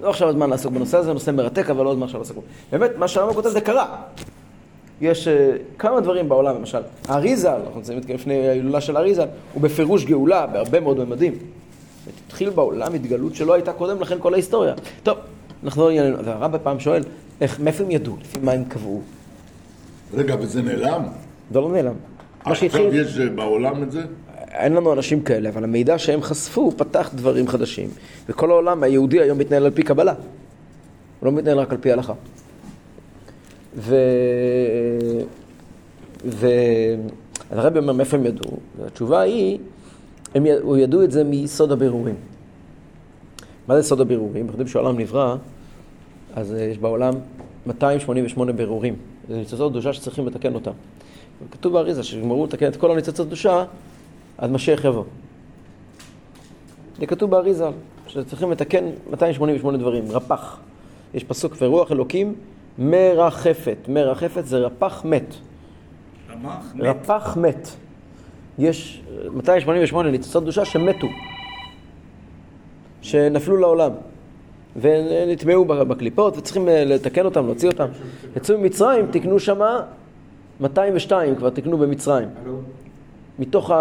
[0.01, 2.41] לא עכשיו הזמן לעסוק בנושא הזה, נושא מרתק, אבל לא הזמן עכשיו לעסוק בו.
[2.71, 3.95] באמת, מה שהרמב"ם כותב זה קרה.
[5.01, 10.05] יש אה, כמה דברים בעולם, למשל, האריזה, אנחנו נמצאים לפני ההילולה של האריזה, הוא בפירוש
[10.05, 11.33] גאולה בהרבה מאוד ממדים.
[12.27, 14.73] התחיל בעולם התגלות שלא הייתה קודם לכן כל ההיסטוריה.
[15.03, 15.17] טוב,
[15.63, 16.25] נחזור לענייננו.
[16.25, 17.03] והרמב"ם פעם שואל,
[17.41, 18.17] איך, מאיפה הם ידעו?
[18.21, 19.01] לפי מה הם קבעו?
[20.13, 21.03] רגע, וזה נעלם?
[21.51, 21.93] זה לא נעלם.
[22.39, 24.01] עכשיו שהתחיל, יש אה, בעולם את זה?
[24.57, 27.89] אין לנו אנשים כאלה, אבל המידע שהם חשפו פתח דברים חדשים.
[28.29, 30.13] וכל העולם היהודי היום מתנהל על פי קבלה.
[30.13, 32.13] הוא לא מתנהל רק על פי הלכה.
[33.75, 33.95] ו...
[36.25, 36.47] ו...
[37.51, 38.51] אז הרבי אומר, מאיפה הם ידעו?
[38.79, 39.57] והתשובה היא,
[40.35, 40.51] הם י...
[40.51, 42.15] הוא ידעו את זה מיסוד הבירורים.
[43.67, 44.45] מה זה סוד הבירורים?
[44.45, 45.35] אנחנו יודעים שהעולם נברא,
[46.35, 47.13] אז אה, יש בעולם
[47.67, 48.95] 288 בירורים.
[49.29, 50.71] זה ניצוצות קדושה שצריכים לתקן אותם.
[51.51, 53.65] כתוב באריזה שיגמרו לתקן את כל הניצוצות קדושה,
[54.37, 55.03] אז משיח יבוא.
[56.99, 57.69] זה כתוב באריזה,
[58.07, 60.57] שצריכים לתקן 288 דברים, רפ"ח.
[61.13, 62.35] יש פסוק, ורוח אלוקים
[62.77, 63.77] מרחפת.
[63.87, 65.35] מרחפת זה רפ"ח מת.
[66.31, 66.83] רמ"ח, מת.
[66.83, 67.67] רפ"ח מת.
[68.59, 71.07] יש 288 ניצוצות קדושה שמתו,
[73.01, 73.91] שנפלו לעולם,
[74.75, 77.85] ונטמעו בקליפות, וצריכים אה, לתקן אותם, להוציא אותם.
[78.35, 79.81] יצאו ממצרים, תקנו שמה
[80.59, 82.29] 202 כבר תקנו במצרים.
[83.39, 83.71] מתוך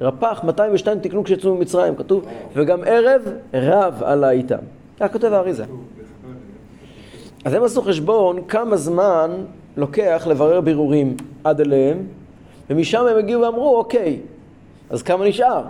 [0.00, 3.22] הרפ"ח, 202 תקנו כשיצאו ממצרים, כתוב, וגם ערב
[3.54, 4.58] רב עלה איתם.
[5.00, 5.64] כך כותב האריזה.
[7.44, 9.30] אז הם עשו חשבון כמה זמן
[9.76, 11.98] לוקח לברר בירורים עד אליהם,
[12.70, 14.20] ומשם הם הגיעו ואמרו, אוקיי,
[14.90, 15.62] אז כמה נשאר?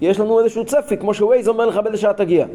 [0.00, 2.46] יש לנו איזשהו צפי, כמו שווייז אומר לך באיזה שעה תגיע.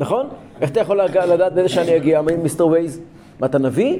[0.00, 0.28] נכון?
[0.60, 3.00] איך אתה יכול לדעת באיזה שעה אני אגיע, מיסטר ווייז?
[3.40, 3.98] מה, אתה נביא?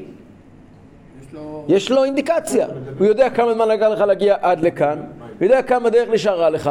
[1.68, 2.66] יש לו אינדיקציה.
[2.98, 4.98] הוא יודע כמה זמן לקח לך להגיע עד לכאן,
[5.38, 6.70] הוא יודע כמה דרך נשארה לך,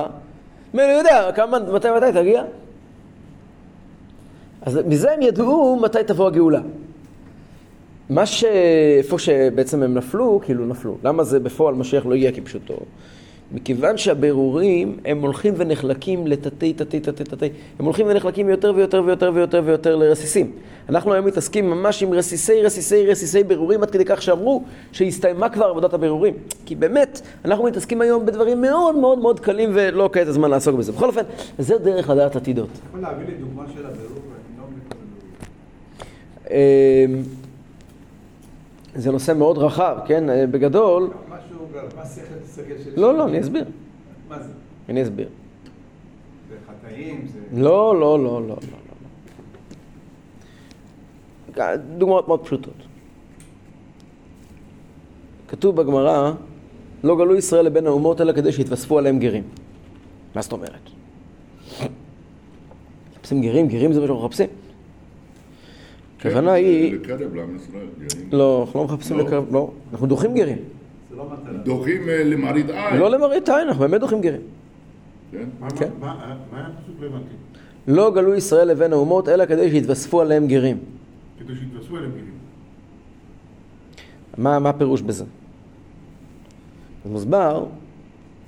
[0.71, 2.43] הוא יודע כמה, מתי מתי תגיע.
[4.61, 6.61] אז מזה הם ידעו מתי תבוא הגאולה.
[8.09, 8.43] מה ש...
[8.97, 10.97] איפה שבעצם הם נפלו, כאילו נפלו.
[11.03, 12.77] למה זה בפועל משיח לא הגיע כפשוטו?
[13.51, 19.31] מכיוון שהבירורים הם הולכים ונחלקים לתתי תתי תתי תתי, הם הולכים ונחלקים יותר ויותר ויותר
[19.33, 20.51] ויותר ויותר לרסיסים.
[20.89, 25.65] אנחנו היום מתעסקים ממש עם רסיסי רסיסי רסיסי בירורים עד כדי כך שאמרו שהסתיימה כבר
[25.65, 26.33] עבודת הבירורים.
[26.65, 30.91] כי באמת, אנחנו מתעסקים היום בדברים מאוד מאוד מאוד קלים ולא כעת הזמן לעסוק בזה.
[30.91, 31.23] בכל אופן,
[31.59, 32.69] זה דרך לדעת עתידות.
[32.88, 34.19] יכול להביא לי דוגמה של הבירור?
[34.49, 34.63] אני לא
[36.51, 37.23] אמ,
[38.95, 40.29] זה נושא מאוד רחב, כן?
[40.29, 41.09] אה, בגדול,
[41.95, 42.23] מה שכל
[42.55, 43.01] שכל של...
[43.01, 43.65] לא, לא, אני אסביר.
[44.29, 44.49] מה זה?
[44.89, 45.29] אני אסביר.
[46.49, 47.27] זה חטאים?
[47.27, 47.39] זה...
[47.62, 48.55] לא, לא, לא, לא, לא.
[51.58, 51.75] לא.
[51.97, 52.73] דוגמאות מאוד פשוטות.
[55.47, 56.34] כתוב בגמרא,
[57.03, 59.43] לא גלו ישראל לבין האומות אלא כדי שיתווספו עליהם גרים.
[60.36, 60.89] מה זאת אומרת?
[63.13, 64.49] מחפשים גרים, גרים זה מה שאנחנו מחפשים.
[66.19, 68.29] הכוונה היא, לקרב לעם ישראל, גרים.
[68.32, 69.23] לא, אנחנו לא מחפשים לא.
[69.23, 70.58] לקרב, לא, אנחנו דוחים גרים.
[71.65, 71.77] זה לא.
[71.77, 72.97] דוחים אה, למראית עין.
[72.99, 74.41] לא למראית עין, אנחנו באמת דוחים גרים.
[75.31, 75.45] כן?
[75.59, 75.89] מה- כן.
[75.99, 77.33] מה מה- מה היה הפסוק לא הבנתי?
[77.87, 80.77] לא גלו ישראל לבין האומות אלא כדי שיתווספו עליהם גרים.
[81.39, 82.33] כדי שיתווספו אליהם גילים.
[84.37, 85.23] מה, מה הפירוש בזה?
[87.05, 87.65] אז מוסבר,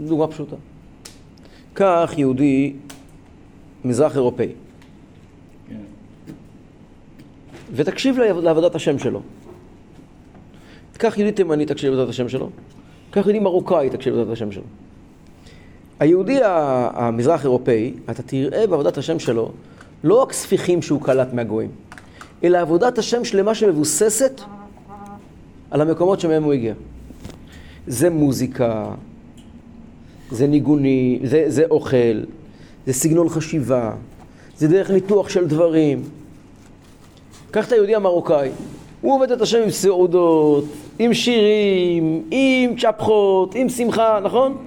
[0.02, 0.56] דוגמה פשוטה.
[1.74, 2.74] קח יהודי
[3.86, 4.48] מזרח אירופאי,
[7.74, 9.22] ותקשיב לעב- לעבודת השם שלו.
[10.98, 12.50] קח יהודי תימני, תקשיב לעבודת השם שלו.
[13.12, 14.64] קח יהודי מרוקאי, תקשיב לעבודת השם שלו.
[16.00, 19.52] היהודי המזרח אירופאי, אתה תראה בעבודת השם שלו
[20.04, 21.70] לא רק ספיחים שהוא קלט מהגויים,
[22.44, 24.42] אלא עבודת השם שלמה שמבוססת
[25.72, 26.74] על המקומות שמהם הוא הגיע.
[27.88, 28.86] זה מוזיקה,
[30.32, 32.24] זה ניגוני, זה, זה אוכל,
[32.86, 33.92] זה סגנון חשיבה,
[34.58, 36.04] זה דרך ניתוח של דברים.
[37.52, 38.50] קח את היהודי המרוקאי,
[39.02, 40.66] הוא עובד את השם עם סעודות,
[41.04, 44.58] עם שירים, עם צ'פחות, עם שמחה, נכון?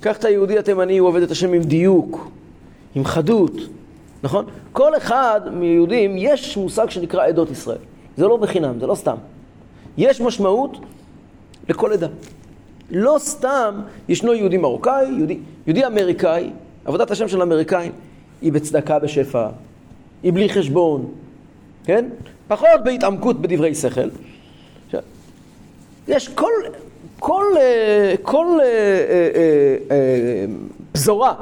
[0.00, 2.30] קח את היהודי התימני, הוא עובד את השם עם דיוק,
[2.94, 3.52] עם חדות,
[4.22, 4.44] נכון?
[4.72, 7.78] כל אחד מיהודים, יש מושג שנקרא עדות ישראל.
[8.16, 9.16] זה לא בחינם, זה לא סתם.
[9.98, 10.78] יש משמעות
[11.68, 12.08] לכל עדה.
[12.90, 16.50] לא סתם ישנו יהודי מרוקאי, יהודי, יהודי אמריקאי,
[16.84, 17.92] עבודת השם של האמריקאים
[18.42, 19.48] היא בצדקה בשפע,
[20.22, 21.06] היא בלי חשבון,
[21.84, 22.08] כן?
[22.48, 24.08] פחות בהתעמקות בדברי שכל.
[26.10, 26.52] יש כל,
[27.18, 28.66] כל, אה, כל אה,
[29.90, 30.44] אה,
[30.92, 31.34] פזורה,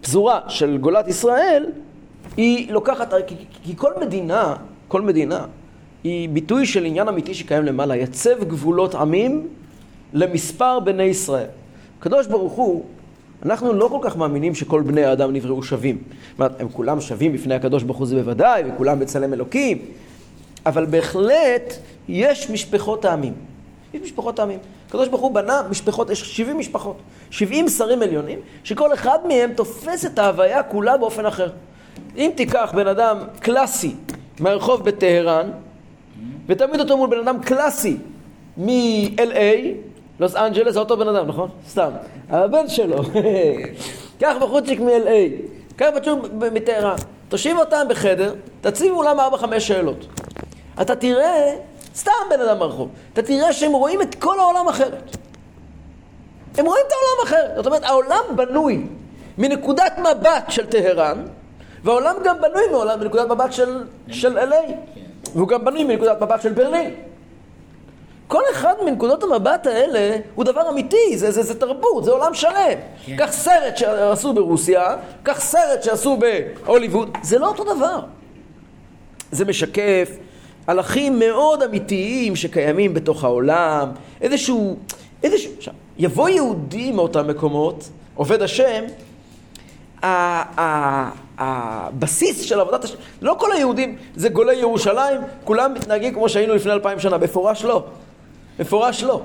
[0.00, 1.66] פזורה של גולת ישראל,
[2.36, 4.56] היא לוקחת, כי, כי כל מדינה,
[4.88, 5.44] כל מדינה,
[6.04, 9.48] היא ביטוי של עניין אמיתי שקיים למעלה, יצב גבולות עמים
[10.12, 11.46] למספר בני ישראל.
[11.98, 12.84] הקדוש ברוך הוא,
[13.42, 15.98] אנחנו לא כל כך מאמינים שכל בני האדם נבראו שווים.
[15.98, 19.78] זאת אומרת, הם כולם שווים בפני הקדוש ברוך הוא זה בוודאי, וכולם בצלם אלוקים,
[20.66, 21.74] אבל בהחלט
[22.08, 23.32] יש משפחות העמים.
[23.94, 24.58] יש משפחות העמים.
[24.88, 26.96] הקדוש ברוך הוא בנה משפחות, יש 70 משפחות,
[27.30, 31.50] 70 שרים עליונים, שכל אחד מהם תופס את ההוויה כולה באופן אחר.
[32.16, 33.94] אם תיקח בן אדם קלאסי
[34.40, 35.50] מהרחוב בטהרן,
[36.46, 37.96] ותעמיד אותו מול בן אדם קלאסי
[38.56, 39.66] מ-LA,
[40.20, 41.48] לוס אנג'לס, זה אותו בן אדם, נכון?
[41.68, 41.90] סתם.
[42.28, 42.96] הבן שלו.
[44.20, 45.42] קח בחורצ'יק מ-LA,
[45.76, 46.18] קח בצ'ור
[46.52, 46.96] מטהרן,
[47.28, 50.06] תושיב אותם בחדר, תציב מולם 4-5 שאלות.
[50.80, 51.54] אתה תראה,
[51.94, 55.16] סתם בן אדם ברחוב, אתה תראה שהם רואים את כל העולם אחרת.
[56.58, 57.56] הם רואים את העולם אחרת.
[57.56, 58.86] זאת אומרת, העולם בנוי
[59.38, 61.24] מנקודת מבט של טהרן,
[61.84, 64.72] והעולם גם בנוי מעולם, מנקודת מבט של, של LA,
[65.34, 66.94] והוא גם בנוי מנקודת מבט של ברלין.
[68.26, 72.78] כל אחד מנקודות המבט האלה הוא דבר אמיתי, זה, זה, זה תרבות, זה עולם שלם.
[73.06, 73.16] כן.
[73.16, 78.00] קח סרט שעשו ברוסיה, קח סרט שעשו בהוליווד, זה לא אותו דבר.
[79.32, 80.10] זה משקף
[80.70, 83.88] ערכים מאוד אמיתיים שקיימים בתוך העולם,
[84.20, 84.76] איזשהו,
[85.22, 88.84] איזשהו, עכשיו, יבוא יהודי מאותם מקומות, עובד השם,
[91.38, 96.72] הבסיס של עבודת השם, לא כל היהודים זה גולי ירושלים, כולם מתנהגים כמו שהיינו לפני
[96.72, 97.84] אלפיים שנה, במפורש לא.
[98.58, 99.20] מפורש לא.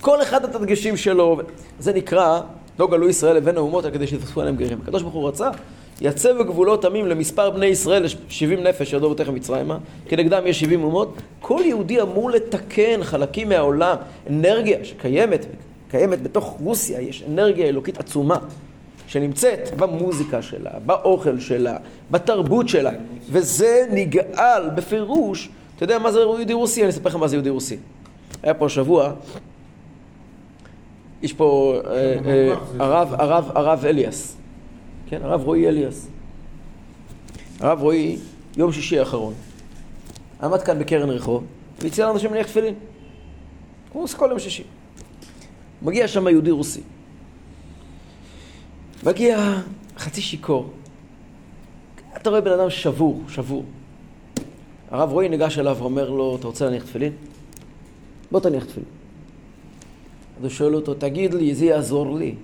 [0.00, 1.38] כל אחד את הדגשים שלו,
[1.78, 2.40] זה נקרא,
[2.78, 4.78] לא גלו ישראל לבין האומות, אלא כדי שיתפסו עליהם גרים.
[4.82, 5.50] הקדוש ברוך הוא רצה,
[6.00, 9.78] יצא בגבולות עמים למספר בני ישראל, ל-70 נפש ירדו בתיכם מצרימה,
[10.08, 11.14] כנגדם יש 70 אומות.
[11.40, 13.96] כל יהודי אמור לתקן חלקים מהעולם,
[14.30, 15.46] אנרגיה שקיימת,
[15.90, 18.38] קיימת בתוך רוסיה, יש אנרגיה אלוקית עצומה.
[19.06, 21.76] שנמצאת במוזיקה שלה, באוכל שלה,
[22.10, 22.90] בתרבות שלה,
[23.30, 25.48] וזה נגאל בפירוש.
[25.76, 26.82] אתה יודע מה זה יהודי רוסי?
[26.82, 27.76] אני אספר לך מה זה יהודי רוסי.
[28.42, 29.12] היה פה השבוע,
[31.22, 34.35] יש פה אה, אה, הרב, הרב, הרב אליאס,
[35.08, 36.08] כן, הרב רועי אליאס.
[37.60, 38.16] הרב רועי,
[38.56, 39.34] יום שישי האחרון,
[40.42, 41.44] עמד כאן בקרן רחוב,
[41.78, 42.74] והציע לאנשים להניח תפילין.
[43.92, 44.62] הוא עושה כל יום שישי.
[45.82, 46.80] מגיע שם יהודי רוסי.
[49.04, 49.60] מגיע
[49.98, 50.70] חצי שיכור.
[52.16, 53.64] אתה רואה בן אדם שבור, שבור.
[54.90, 57.12] הרב רועי ניגש אליו ואומר לו, אתה רוצה להניח תפילין?
[58.30, 58.88] בוא תניח תפילין.
[60.38, 62.34] אז הוא שואל אותו, תגיד לי, זה יעזור לי.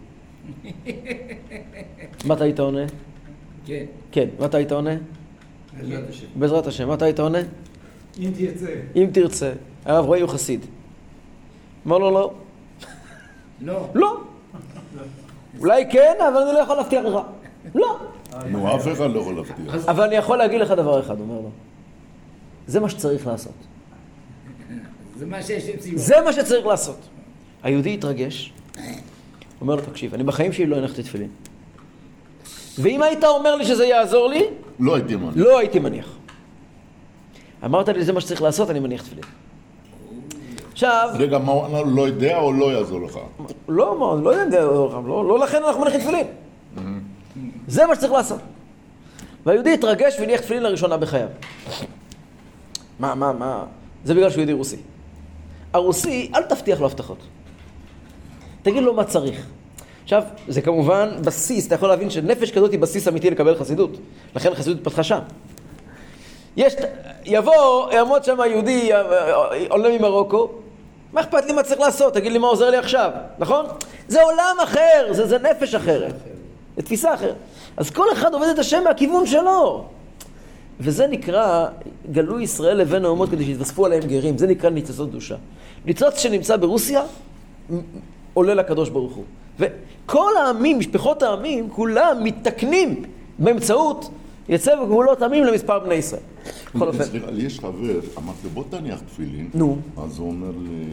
[2.27, 2.87] מה אתה היית עונה?
[3.67, 3.85] כן.
[4.13, 4.95] כן, מה אתה היית עונה?
[5.79, 6.27] בעזרת השם.
[6.37, 6.89] בעזרת השם.
[6.89, 7.39] מה אתה היית עונה?
[8.19, 8.75] אם תרצה.
[8.97, 9.53] אם תרצה.
[9.85, 10.67] הרב רועי הוא חסיד.
[11.87, 12.33] אמר לו, לא.
[13.61, 13.89] לא.
[13.95, 14.21] לא.
[15.59, 17.19] אולי כן, אבל אני לא יכול להבטיח לך.
[17.75, 17.99] לא.
[18.51, 19.89] נו, אף אחד לא יכול להבטיח.
[19.89, 21.51] אבל אני יכול להגיד לך דבר אחד, אומר לו.
[22.67, 23.53] זה מה שצריך לעשות.
[25.17, 25.99] זה מה שיש אצלי.
[25.99, 26.99] זה מה שצריך לעשות.
[27.63, 28.53] היהודי התרגש,
[29.63, 31.29] אומר לו, תקשיב, אני בחיים שלי לא הנחתי תפילין.
[32.79, 34.45] ואם היית אומר לי שזה יעזור לי,
[34.81, 35.33] לא הייתי מאמין.
[35.35, 36.09] לא הייתי מניח.
[37.65, 39.25] אמרת לי, זה מה שצריך לעשות, אני מניח תפילין.
[40.73, 41.83] עכשיו, רגע, מה הוא אמר?
[41.83, 43.19] לא יודע או לא יעזור לך?
[43.69, 46.27] לא, מה, לא יודע, לא, לא, לא לכן אנחנו מניחים תפילין.
[47.69, 48.41] זה מה שצריך לעשות.
[49.47, 51.29] והיהודי התרגש והניח תפילין לראשונה בחייו.
[52.99, 53.65] מה, מה, מה?
[54.05, 54.77] זה בגלל שהוא יהודי רוסי.
[55.73, 57.19] הרוסי, אל תבטיח לו הבטחות.
[58.63, 59.47] תגיד לו מה צריך.
[60.03, 63.91] עכשיו, זה כמובן בסיס, אתה יכול להבין שנפש כזאת היא בסיס אמיתי לקבל חסידות.
[64.37, 65.19] לכן החסידות התפתחה שם.
[66.57, 66.75] יש,
[67.25, 68.91] יבוא, יעמוד שם יהודי,
[69.69, 70.49] עולה ממרוקו,
[71.13, 72.15] מה אכפת לי מה צריך לעשות?
[72.15, 73.67] תגיד לי מה עוזר לי עכשיו, נכון?
[74.09, 76.15] זה עולם אחר, זה, זה נפש אחרת,
[76.77, 77.35] זה תפיסה אחרת.
[77.77, 79.85] אז כל אחד עובד את השם מהכיוון שלו.
[80.81, 81.67] וזה נקרא,
[82.13, 85.37] גלו ישראל לבין האומות כדי שיתווספו עליהם גרים, זה נקרא ניצוצות קדושה.
[85.85, 87.03] ניצוץ שנמצא ברוסיה,
[88.35, 89.25] עולה לקדוש ברוך הוא.
[89.59, 93.03] וכל העמים, משפחות העמים, כולם מתקנים
[93.39, 94.11] באמצעות
[94.49, 96.23] יצא בגבולות עמים למספר בני ישראל.
[96.75, 99.51] בכל אופן, סליחה, לי יש חבר, אמרתי לו, בוא תניח תפילין.
[99.55, 99.77] נו.
[99.97, 100.85] אז הוא אומר לי,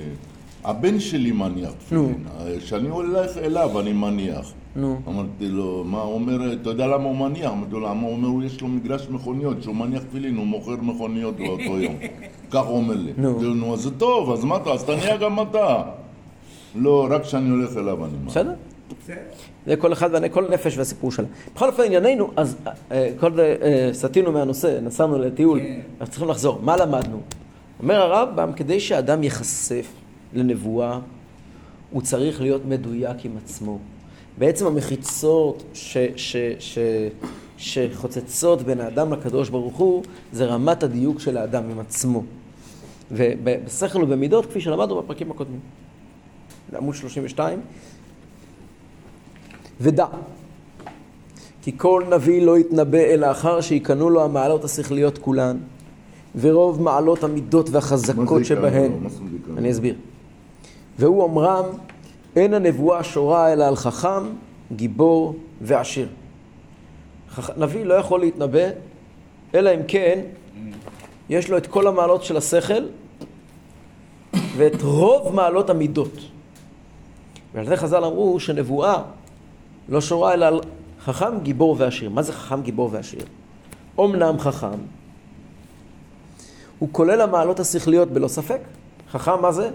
[0.64, 2.24] הבן שלי מניח תפילין.
[2.60, 4.52] כשאני הולך אליו אני מניח.
[4.76, 5.00] נו.
[5.08, 7.52] אמרתי לו, מה הוא אומר, אתה יודע למה הוא מניח?
[7.52, 11.36] אמרתי לו, למה הוא אומר, יש לו מגרש מכוניות, כשהוא מניח תפילין הוא מוכר מכוניות
[11.36, 11.96] באותו יום.
[12.52, 13.12] כך הוא אומר לי.
[13.18, 13.54] נו.
[13.54, 15.82] נו, אז זה טוב, אז מה אתה, אז תניח גם אתה.
[16.76, 18.32] לא, רק כשאני הולך אליו אני מניח.
[18.32, 18.54] בסדר?
[19.66, 21.26] זה כל אחד וכל נפש והסיפור שלה.
[21.56, 22.58] בכל אופן, ענייננו, אז
[22.92, 25.80] אה, כל זה, אה, סטינו מהנושא, נסענו לטיול, כן.
[26.00, 26.60] אז צריכים לחזור.
[26.64, 27.22] מה למדנו?
[27.80, 29.88] אומר הרמב"ם, כדי שאדם ייחשף
[30.34, 31.00] לנבואה,
[31.92, 33.80] הוא צריך להיות מדויק עם עצמו.
[34.38, 36.80] בעצם המחיצות ש, ש, ש,
[37.58, 42.24] שחוצצות בין האדם לקדוש ברוך הוא, זה רמת הדיוק של האדם עם עצמו.
[43.12, 45.60] ובשכל ובמידות, כפי שלמדנו בפרקים הקודמים.
[46.78, 47.60] עמוד 32,
[49.82, 50.06] ודע,
[51.62, 55.58] כי כל נביא לא יתנבא אלא אחר שיקנו לו המעלות השכליות כולן,
[56.36, 58.92] ורוב מעלות המידות והחזקות שבהן.
[59.58, 59.96] אני אסביר.
[61.00, 61.66] והוא אומרם,
[62.36, 64.24] אין הנבואה שורה אלא על חכם,
[64.76, 66.08] גיבור ועשיר.
[67.58, 68.68] נביא לא יכול להתנבא,
[69.56, 70.20] אלא אם כן
[71.30, 72.84] יש לו את כל המעלות של השכל
[74.58, 76.20] ואת רוב מעלות המידות.
[77.54, 79.02] ועל זה חז"ל אמרו שנבואה
[79.90, 80.62] לא שורה אלא על
[81.04, 82.10] חכם, גיבור ועשיר.
[82.10, 83.26] מה זה חכם, גיבור ועשיר?
[83.98, 84.80] אומנם חכם,
[86.80, 88.60] הוא כולל המעלות השכליות בלא ספק.
[89.12, 89.70] חכם מה זה?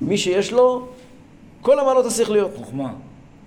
[0.00, 0.86] מי שיש לו
[1.62, 2.50] כל המעלות השכליות.
[2.56, 2.92] חוכמה.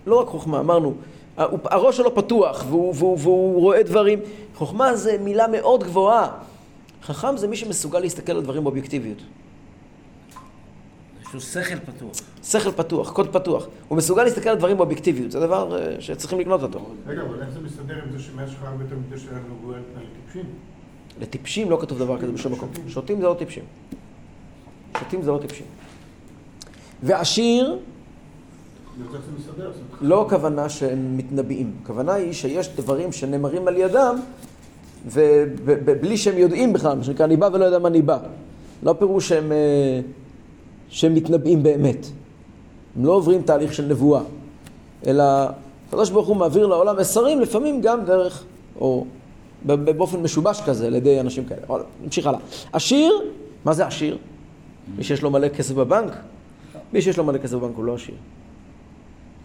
[0.08, 0.94] לא רק חוכמה, אמרנו,
[1.38, 4.20] הראש שלו פתוח והוא, והוא, והוא רואה דברים.
[4.56, 6.28] חוכמה זה מילה מאוד גבוהה.
[7.04, 9.18] חכם זה מי שמסוגל להסתכל על דברים באובייקטיביות.
[11.28, 12.12] יש לו שכל פתוח.
[12.44, 13.68] שכל פתוח, קוד פתוח.
[13.88, 16.86] הוא מסוגל להסתכל על דברים באובייקטיביות, זה דבר אה, שצריכים לקנות אותו.
[17.08, 19.84] רגע, אבל איך זה מסתדר עם זה שמאז שחרר בית המקדש היה נבואה על
[20.26, 20.46] טיפשים?
[21.22, 22.70] לטיפשים לא כתוב דבר כזה בשום מקום.
[22.88, 23.64] שוטים זה לא טיפשים.
[25.00, 25.66] שוטים זה לא טיפשים.
[27.04, 27.80] ועשיר,
[30.02, 31.72] לא הכוונה שהם מתנבאים.
[31.84, 34.16] הכוונה היא שיש דברים שנאמרים על ידם,
[35.06, 38.18] ובלי שהם יודעים בכלל, מה שנקרא ניבא ולא יודע מה ניבא.
[38.84, 39.52] לא פירוש שהם,
[40.88, 42.08] אה, שהם מתנבאים באמת.
[42.96, 44.22] הם לא עוברים תהליך של נבואה,
[45.08, 45.24] אלא
[45.88, 48.44] הקדוש ברוך הוא מעביר לעולם מסרים, לפעמים גם דרך,
[48.80, 49.06] או
[49.66, 51.62] באופן משובש כזה, על ידי אנשים כאלה.
[51.68, 52.40] אבל נמשיך הלאה.
[52.74, 53.14] עשיר,
[53.66, 54.18] מה זה עשיר?
[54.98, 56.14] מי שיש לו מלא כסף בבנק?
[56.94, 58.16] מי שיש לו מלא כסף בבנק הוא לא עשיר.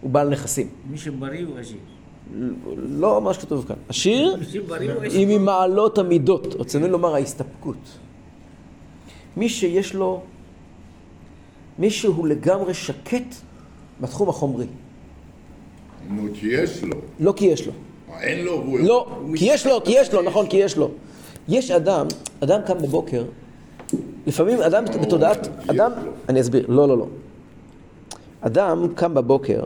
[0.01, 0.67] הוא בעל נכסים.
[0.91, 1.77] מי שבריא הוא עשיר.
[2.75, 3.75] לא מה שכתוב כאן.
[3.89, 4.35] עשיר
[5.01, 5.27] היא.
[5.39, 7.77] ממעלות המידות, רצינו לומר ההסתפקות.
[9.37, 10.21] מי שיש לו
[11.79, 13.35] מישהו לגמרי שקט
[14.01, 14.65] בתחום החומרי.
[16.09, 16.97] נו, כי יש לו.
[17.19, 17.73] לא כי יש לו.
[18.21, 18.79] אין לו והוא...
[18.79, 20.89] לא, כי יש לו, כי יש לו, נכון, כי יש לו.
[21.47, 22.07] יש אדם,
[22.39, 23.23] אדם קם בבוקר,
[24.27, 25.91] לפעמים אדם בתודעת, כי אדם.
[26.29, 27.07] אני אסביר, לא, לא, לא.
[28.41, 29.63] אדם קם בבוקר,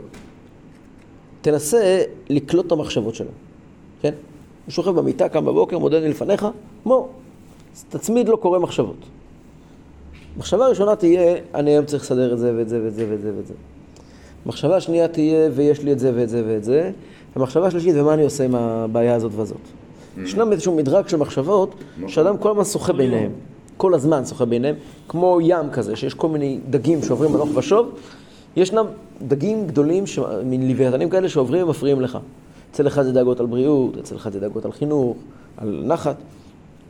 [1.40, 3.30] תנסה לקלוט את המחשבות שלו,
[4.02, 4.14] כן?
[4.66, 6.46] הוא שוכב במיטה, קם בבוקר, מודד לפניך,
[6.84, 7.08] מו,
[7.74, 8.96] אז תצמיד לו קורא מחשבות.
[10.38, 13.32] מחשבה ראשונה תהיה, אני היום צריך לסדר את זה ואת זה ואת זה ואת זה
[13.36, 13.54] ואת זה.
[14.46, 16.90] מחשבה שנייה תהיה, ויש לי את זה ואת זה ואת זה.
[17.36, 19.56] המחשבה השלישית, ומה אני עושה עם הבעיה הזאת והזאת.
[20.22, 21.74] ישנם איזשהו מדרג של מחשבות,
[22.06, 23.30] שאדם כל הזמן שוחה ביניהם.
[23.76, 24.74] כל הזמן שוחה ביניהם,
[25.08, 27.90] כמו ים כזה, שיש כל מיני דגים שעוברים הלוך ושוב.
[28.56, 28.84] ישנם
[29.28, 30.18] דגים גדולים, ש...
[30.44, 32.18] מין לוויתנים כאלה שעוברים ומפריעים לך.
[32.70, 35.16] אצל אחד זה דאגות על בריאות, אצל אחד זה דאגות על חינוך,
[35.56, 36.16] על נחת.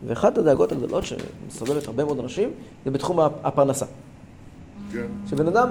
[0.06, 2.50] ואחת הדאגות הגדולות שמסובבת הרבה מאוד אנשים,
[2.84, 3.86] זה בתחום הפרנסה.
[4.92, 5.06] כן.
[5.30, 5.68] שבן אדם,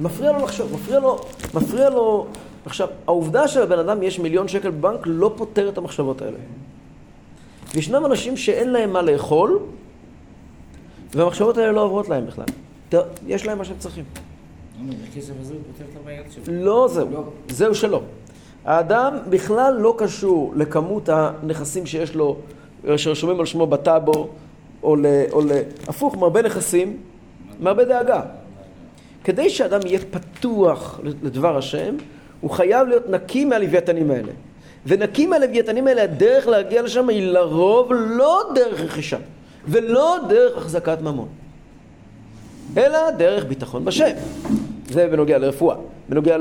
[0.00, 1.20] מפריע לו לחשוב, מפריע לו,
[1.54, 2.26] מפריע לו...
[2.66, 6.38] עכשיו, העובדה שלבן אדם יש מיליון שקל בבנק לא פותר את המחשבות האלה.
[7.74, 9.58] וישנם אנשים שאין להם מה לאכול,
[11.14, 12.44] והמחשבות האלה לא עוברות להם בכלל.
[13.26, 14.04] יש להם מה שהם צריכים.
[16.48, 17.08] לא זהו,
[17.48, 18.00] זהו שלא.
[18.64, 22.36] האדם בכלל לא קשור לכמות הנכסים שיש לו,
[22.96, 24.28] שרשומים על שמו בטאבו,
[24.82, 25.06] או ל...
[25.32, 25.50] או ל...
[25.88, 26.96] הפוך, מרבה נכסים,
[27.60, 28.22] מרבה דאגה.
[29.24, 31.96] כדי שאדם יהיה פתוח לדבר השם,
[32.40, 34.32] הוא חייב להיות נקי מהלוויתנים האלה.
[34.86, 39.18] ונקי מהלוויתנים האלה, הדרך להגיע לשם היא לרוב לא דרך רכישה,
[39.68, 41.28] ולא דרך החזקת ממון,
[42.76, 44.10] אלא דרך ביטחון בשם.
[44.90, 45.76] זה בנוגע לרפואה,
[46.08, 46.36] בנוגע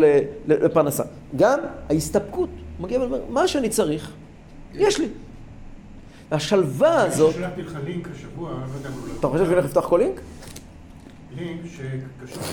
[0.48, 1.04] לפרנסה.
[1.36, 4.12] גם ההסתפקות, מגיע ואומר, מה שאני צריך,
[4.76, 5.08] יש לי.
[6.32, 9.14] והשלווה הזאת, שלחתי לך לינק השבוע, לא יודע אם הוא לא...
[9.20, 10.22] אתה חושב שאני הולך לפתוח כל לינק?
[11.38, 12.44] לינק שקשור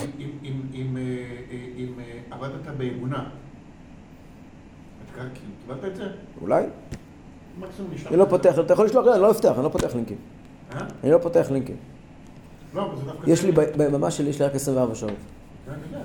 [0.73, 1.03] עם- אה,
[1.51, 3.25] אה, אה, עבדת באמונה.
[5.15, 5.23] אתה
[5.67, 6.07] קיבלת את זה?
[6.41, 6.65] אולי.
[8.07, 8.25] אני לא.
[8.25, 10.17] פותח, אתה יכול לשלוח, לא, אני לא אפתח, אני לא פותח לינקים.
[11.03, 11.77] אני לא פותח לינקים.
[12.75, 12.95] לא.
[13.27, 15.13] יש לי, ביממה שלי יש לי רק 24 שעות.
[15.67, 16.03] כן, אני.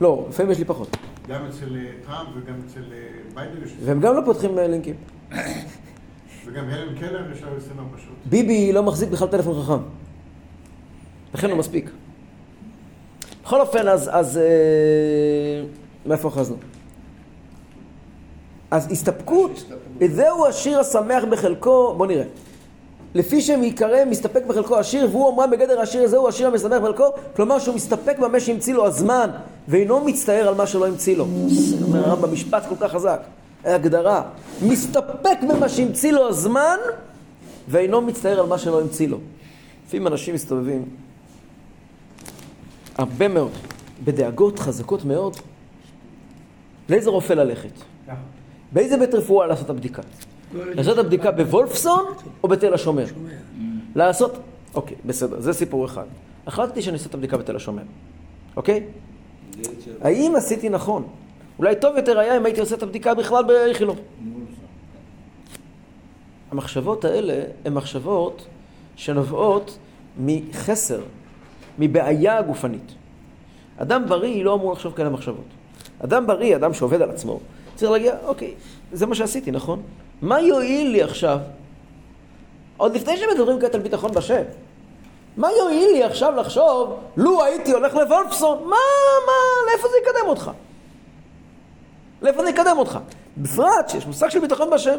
[0.00, 0.96] לא, לפעמים יש לי פחות.
[1.28, 1.76] גם אצל
[2.06, 2.82] טראמפ וגם אצל
[3.34, 3.72] ביידן יש...
[3.84, 4.94] והם גם לא פותחים לינקים.
[6.46, 8.16] וגם הלן קלר יש לו 24 שעות.
[8.24, 9.82] ביבי לא מחזיק בכלל טלפון חכם.
[11.34, 11.90] לכן לא מספיק.
[13.44, 15.64] בכל אופן, אז, אז אה,
[16.06, 16.56] מאיפה אחזנו?
[18.70, 19.72] אז הסתפקות,
[20.08, 22.24] זהו השיר השמח בחלקו, בוא נראה.
[23.14, 27.04] לפי שם ייקרא מסתפק בחלקו השיר, והוא אמרה בגדר השיר הזה הוא השיר המשמח בחלקו,
[27.36, 29.30] כלומר שהוא מסתפק במה שהמציא לו הזמן,
[29.68, 31.26] ואינו מצטער על מה שלא המציא לו.
[31.48, 33.20] זה אומר הרמב"ם משפט כל כך חזק,
[33.74, 34.22] הגדרה.
[34.62, 36.76] מסתפק במה שהמציא לו הזמן,
[37.68, 39.18] ואינו מצטער על מה שלא המציא לו.
[39.86, 40.84] לפעמים אנשים מסתובבים
[42.98, 43.52] הרבה מאוד,
[44.04, 45.36] בדאגות חזקות מאוד,
[46.88, 47.70] לאיזה רופא ללכת?
[48.72, 50.02] באיזה בית רפואה לעשות את הבדיקה?
[50.54, 52.04] לעשות את הבדיקה בוולפסון
[52.42, 53.06] או בתל השומר?
[53.94, 54.38] לעשות...
[54.74, 56.04] אוקיי, בסדר, זה סיפור אחד.
[56.46, 57.82] החלטתי שאני אעשה את הבדיקה בתל השומר,
[58.56, 58.86] אוקיי?
[60.02, 61.06] האם עשיתי נכון?
[61.58, 63.98] אולי טוב יותר היה אם הייתי עושה את הבדיקה בכלל באיכילוב.
[66.50, 68.46] המחשבות האלה הן מחשבות
[68.96, 69.78] שנובעות
[70.18, 71.00] מחסר,
[71.78, 72.92] מבעיה גופנית.
[73.78, 75.44] אדם בריא לא אמור לחשוב כאלה מחשבות.
[76.04, 77.40] אדם בריא, אדם שעובד על עצמו,
[77.74, 78.54] צריך להגיע, אוקיי,
[78.92, 79.82] זה מה שעשיתי, נכון?
[80.22, 81.38] מה יועיל לי עכשיו?
[82.76, 84.42] עוד לפני שמדברים כעת על ביטחון בשם.
[85.36, 88.76] מה יועיל לי עכשיו לחשוב, לו הייתי הולך לוולפסון, מה,
[89.26, 89.32] מה,
[89.70, 90.50] לאיפה זה יקדם אותך?
[92.22, 92.98] לאיפה זה יקדם אותך?
[93.38, 94.98] בפרט שיש מושג של ביטחון בשם.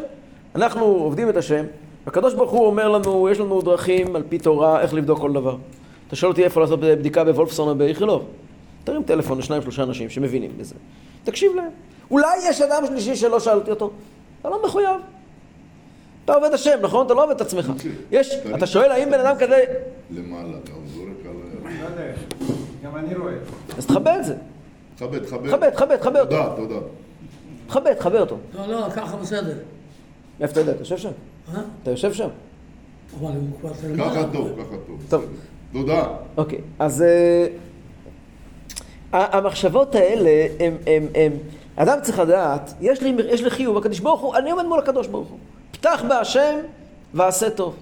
[0.54, 1.64] אנחנו עובדים את השם,
[2.06, 5.56] והקדוש ברוך הוא אומר לנו, יש לנו דרכים על פי תורה איך לבדוק כל דבר.
[6.08, 8.24] אתה שואל אותי איפה לעשות בדיקה בוולפסון או באיכילוב?
[8.84, 10.74] תרים טלפון לשניים שלושה אנשים שמבינים בזה.
[11.24, 11.70] תקשיב להם.
[12.10, 13.90] אולי יש אדם שלישי שלא שאלתי אותו.
[14.40, 14.96] אתה לא מחויב.
[16.24, 17.06] אתה עובד השם, נכון?
[17.06, 17.72] אתה לא עובד את עצמך.
[18.10, 19.64] יש, אתה שואל האם בן אדם כזה...
[20.10, 21.30] למעלה, אתה זורק על
[21.66, 21.80] ה...
[21.80, 22.12] לא יודע.
[22.84, 23.32] גם אני רואה.
[23.78, 24.34] אז תכבד את זה.
[24.96, 25.50] תכבד, תכבד.
[25.50, 26.36] תכבד, תכבד, תכבד אותו.
[26.36, 26.86] תודה, תודה.
[27.68, 28.36] תכבד, תכבד אותו.
[28.54, 29.58] לא, לא, ככה בסדר.
[30.40, 30.72] איפה אתה יודע?
[30.72, 31.10] אתה יושב שם?
[31.54, 31.60] אה?
[31.82, 32.28] אתה יושב שם?
[33.20, 33.72] אבל הוא כבר.
[33.98, 35.02] ככה טוב, ככה טוב.
[35.08, 35.24] טוב.
[35.72, 36.04] תודה.
[36.36, 37.46] אוקיי, אז אה,
[39.12, 41.32] המחשבות האלה, הם, הם, הם,
[41.76, 45.06] אדם צריך לדעת, יש לי, יש לי חיוב, הקדוש ברוך הוא, אני עומד מול הקדוש
[45.06, 45.38] ברוך הוא.
[45.70, 46.56] פתח בהשם
[47.14, 47.76] ועשה טוב.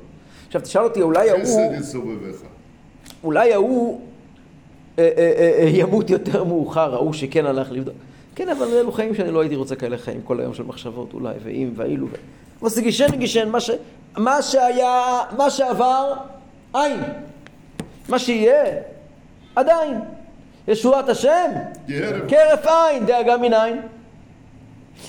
[0.47, 2.37] עכשיו תשאל אותי, אולי ההוא, חסד יסובבך.
[3.25, 4.01] אולי ההוא
[4.99, 7.95] אה, אה, אה, אה, ימות יותר מאוחר, ההוא שכן הלך לבדוק.
[8.37, 11.35] כן, אבל אלו חיים שאני לא הייתי רוצה כאלה חיים, כל היום של מחשבות אולי,
[11.43, 12.15] ואם, ואילו, ו...
[12.61, 13.71] אבל זה גישן גישן, מה, ש...
[14.17, 16.15] מה שהיה, מה שעבר,
[16.75, 17.01] אין.
[18.09, 18.65] מה שיהיה,
[19.57, 20.01] עדיין.
[20.69, 21.51] ישועת השם.
[22.29, 23.81] כהרף עין, דאגה מנין.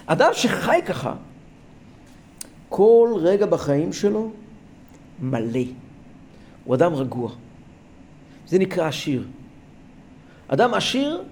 [0.05, 1.13] אדם שחי ככה,
[2.69, 4.31] כל רגע בחיים שלו
[5.21, 5.59] מלא.
[6.63, 7.31] הוא אדם רגוע.
[8.47, 9.23] זה נקרא עשיר.
[10.47, 11.23] אדם עשיר,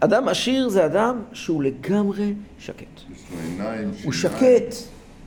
[0.00, 2.84] אדם עשיר זה אדם שהוא לגמרי שקט.
[2.96, 4.12] יש לו עיניים, הוא.
[4.12, 4.74] שקט,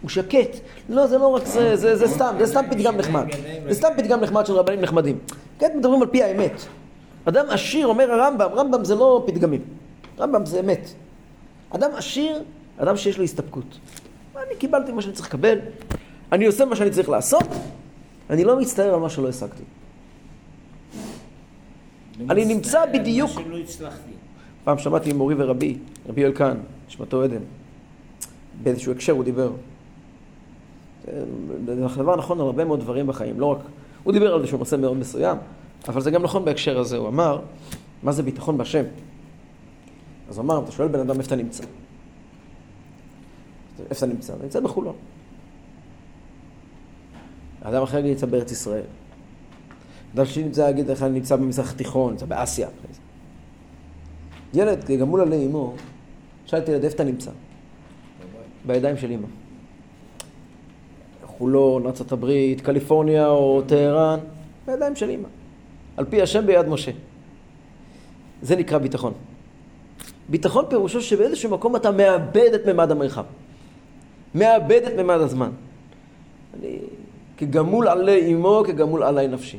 [0.01, 0.57] הוא שקט.
[0.89, 3.25] לא, זה לא רק זה, זה, זה סתם, זה סתם פתגם נחמד.
[3.69, 5.19] זה סתם פתגם נחמד של רבנים נחמדים.
[5.59, 6.61] כן, מדברים על פי האמת.
[7.25, 9.61] אדם עשיר, אומר הרמב"ם, רמב"ם זה לא פתגמים.
[10.19, 10.89] רמב"ם זה אמת.
[11.69, 12.43] אדם עשיר,
[12.77, 13.77] אדם שיש לו הסתפקות.
[14.37, 15.59] אני קיבלתי מה שאני צריך לקבל,
[16.31, 17.47] אני עושה מה שאני צריך לעשות,
[18.29, 19.63] אני לא מצטער על מה שלא השגתי.
[22.29, 23.31] אני נמצא בדיוק...
[23.35, 24.22] מה שלא הצלחתי.
[24.63, 25.77] פעם שמעתי ממורי ורבי,
[26.09, 26.57] רבי כהן,
[26.87, 27.41] נשמתו עדן,
[28.63, 29.51] באיזשהו הקשר הוא דיבר.
[31.65, 33.57] זה דבר נכון על הרבה מאוד דברים בחיים, לא רק...
[34.03, 35.37] הוא דיבר על איזשהו נושא מאוד מסוים,
[35.87, 36.97] אבל זה גם נכון בהקשר הזה.
[36.97, 37.41] הוא אמר,
[38.03, 38.83] מה זה ביטחון בהשם?
[40.29, 41.63] אז הוא אמר, אתה שואל בן אדם איפה אתה נמצא.
[43.89, 44.33] איפה אתה נמצא?
[44.33, 44.95] אתה נמצא בחולון.
[47.61, 48.83] אדם אחר נמצא בארץ ישראל.
[50.15, 52.67] אדם שני נמצא, יגיד לך, אני נמצא במזרח התיכון, נמצא באסיה.
[54.53, 55.73] ילד גמול עלי אמו,
[56.45, 57.31] שאלתי ילד, איפה אתה נמצא?
[58.65, 59.27] בידיים של אמא.
[61.25, 64.19] חולון, ארצות הברית, קליפורניה או טהרן,
[64.67, 65.27] בידיים של אמא.
[65.97, 66.91] על פי השם ביד משה.
[68.41, 69.13] זה נקרא ביטחון.
[70.29, 73.23] ביטחון פירושו שבאיזשהו מקום אתה מאבד את ממד המרחב.
[74.35, 75.49] מאבד את ממד הזמן.
[76.59, 76.77] אני
[77.37, 79.57] כגמול עלי אמו, כגמול עלי נפשי.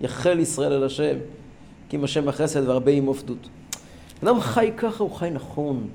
[0.00, 1.16] יחל ישראל אל השם,
[1.88, 3.48] כי אם השם החסד והרבה עמו פדות.
[4.24, 5.88] אדם חי ככה, הוא חי נכון,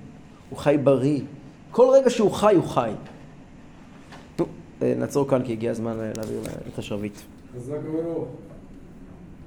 [0.49, 1.21] הוא חי בריא.
[1.71, 2.91] כל רגע שהוא חי, הוא חי.
[4.81, 6.41] אה, נעצור כאן כי הגיע הזמן אה, להעביר
[6.73, 7.17] את השרביט.
[7.55, 8.27] חזק וברוך.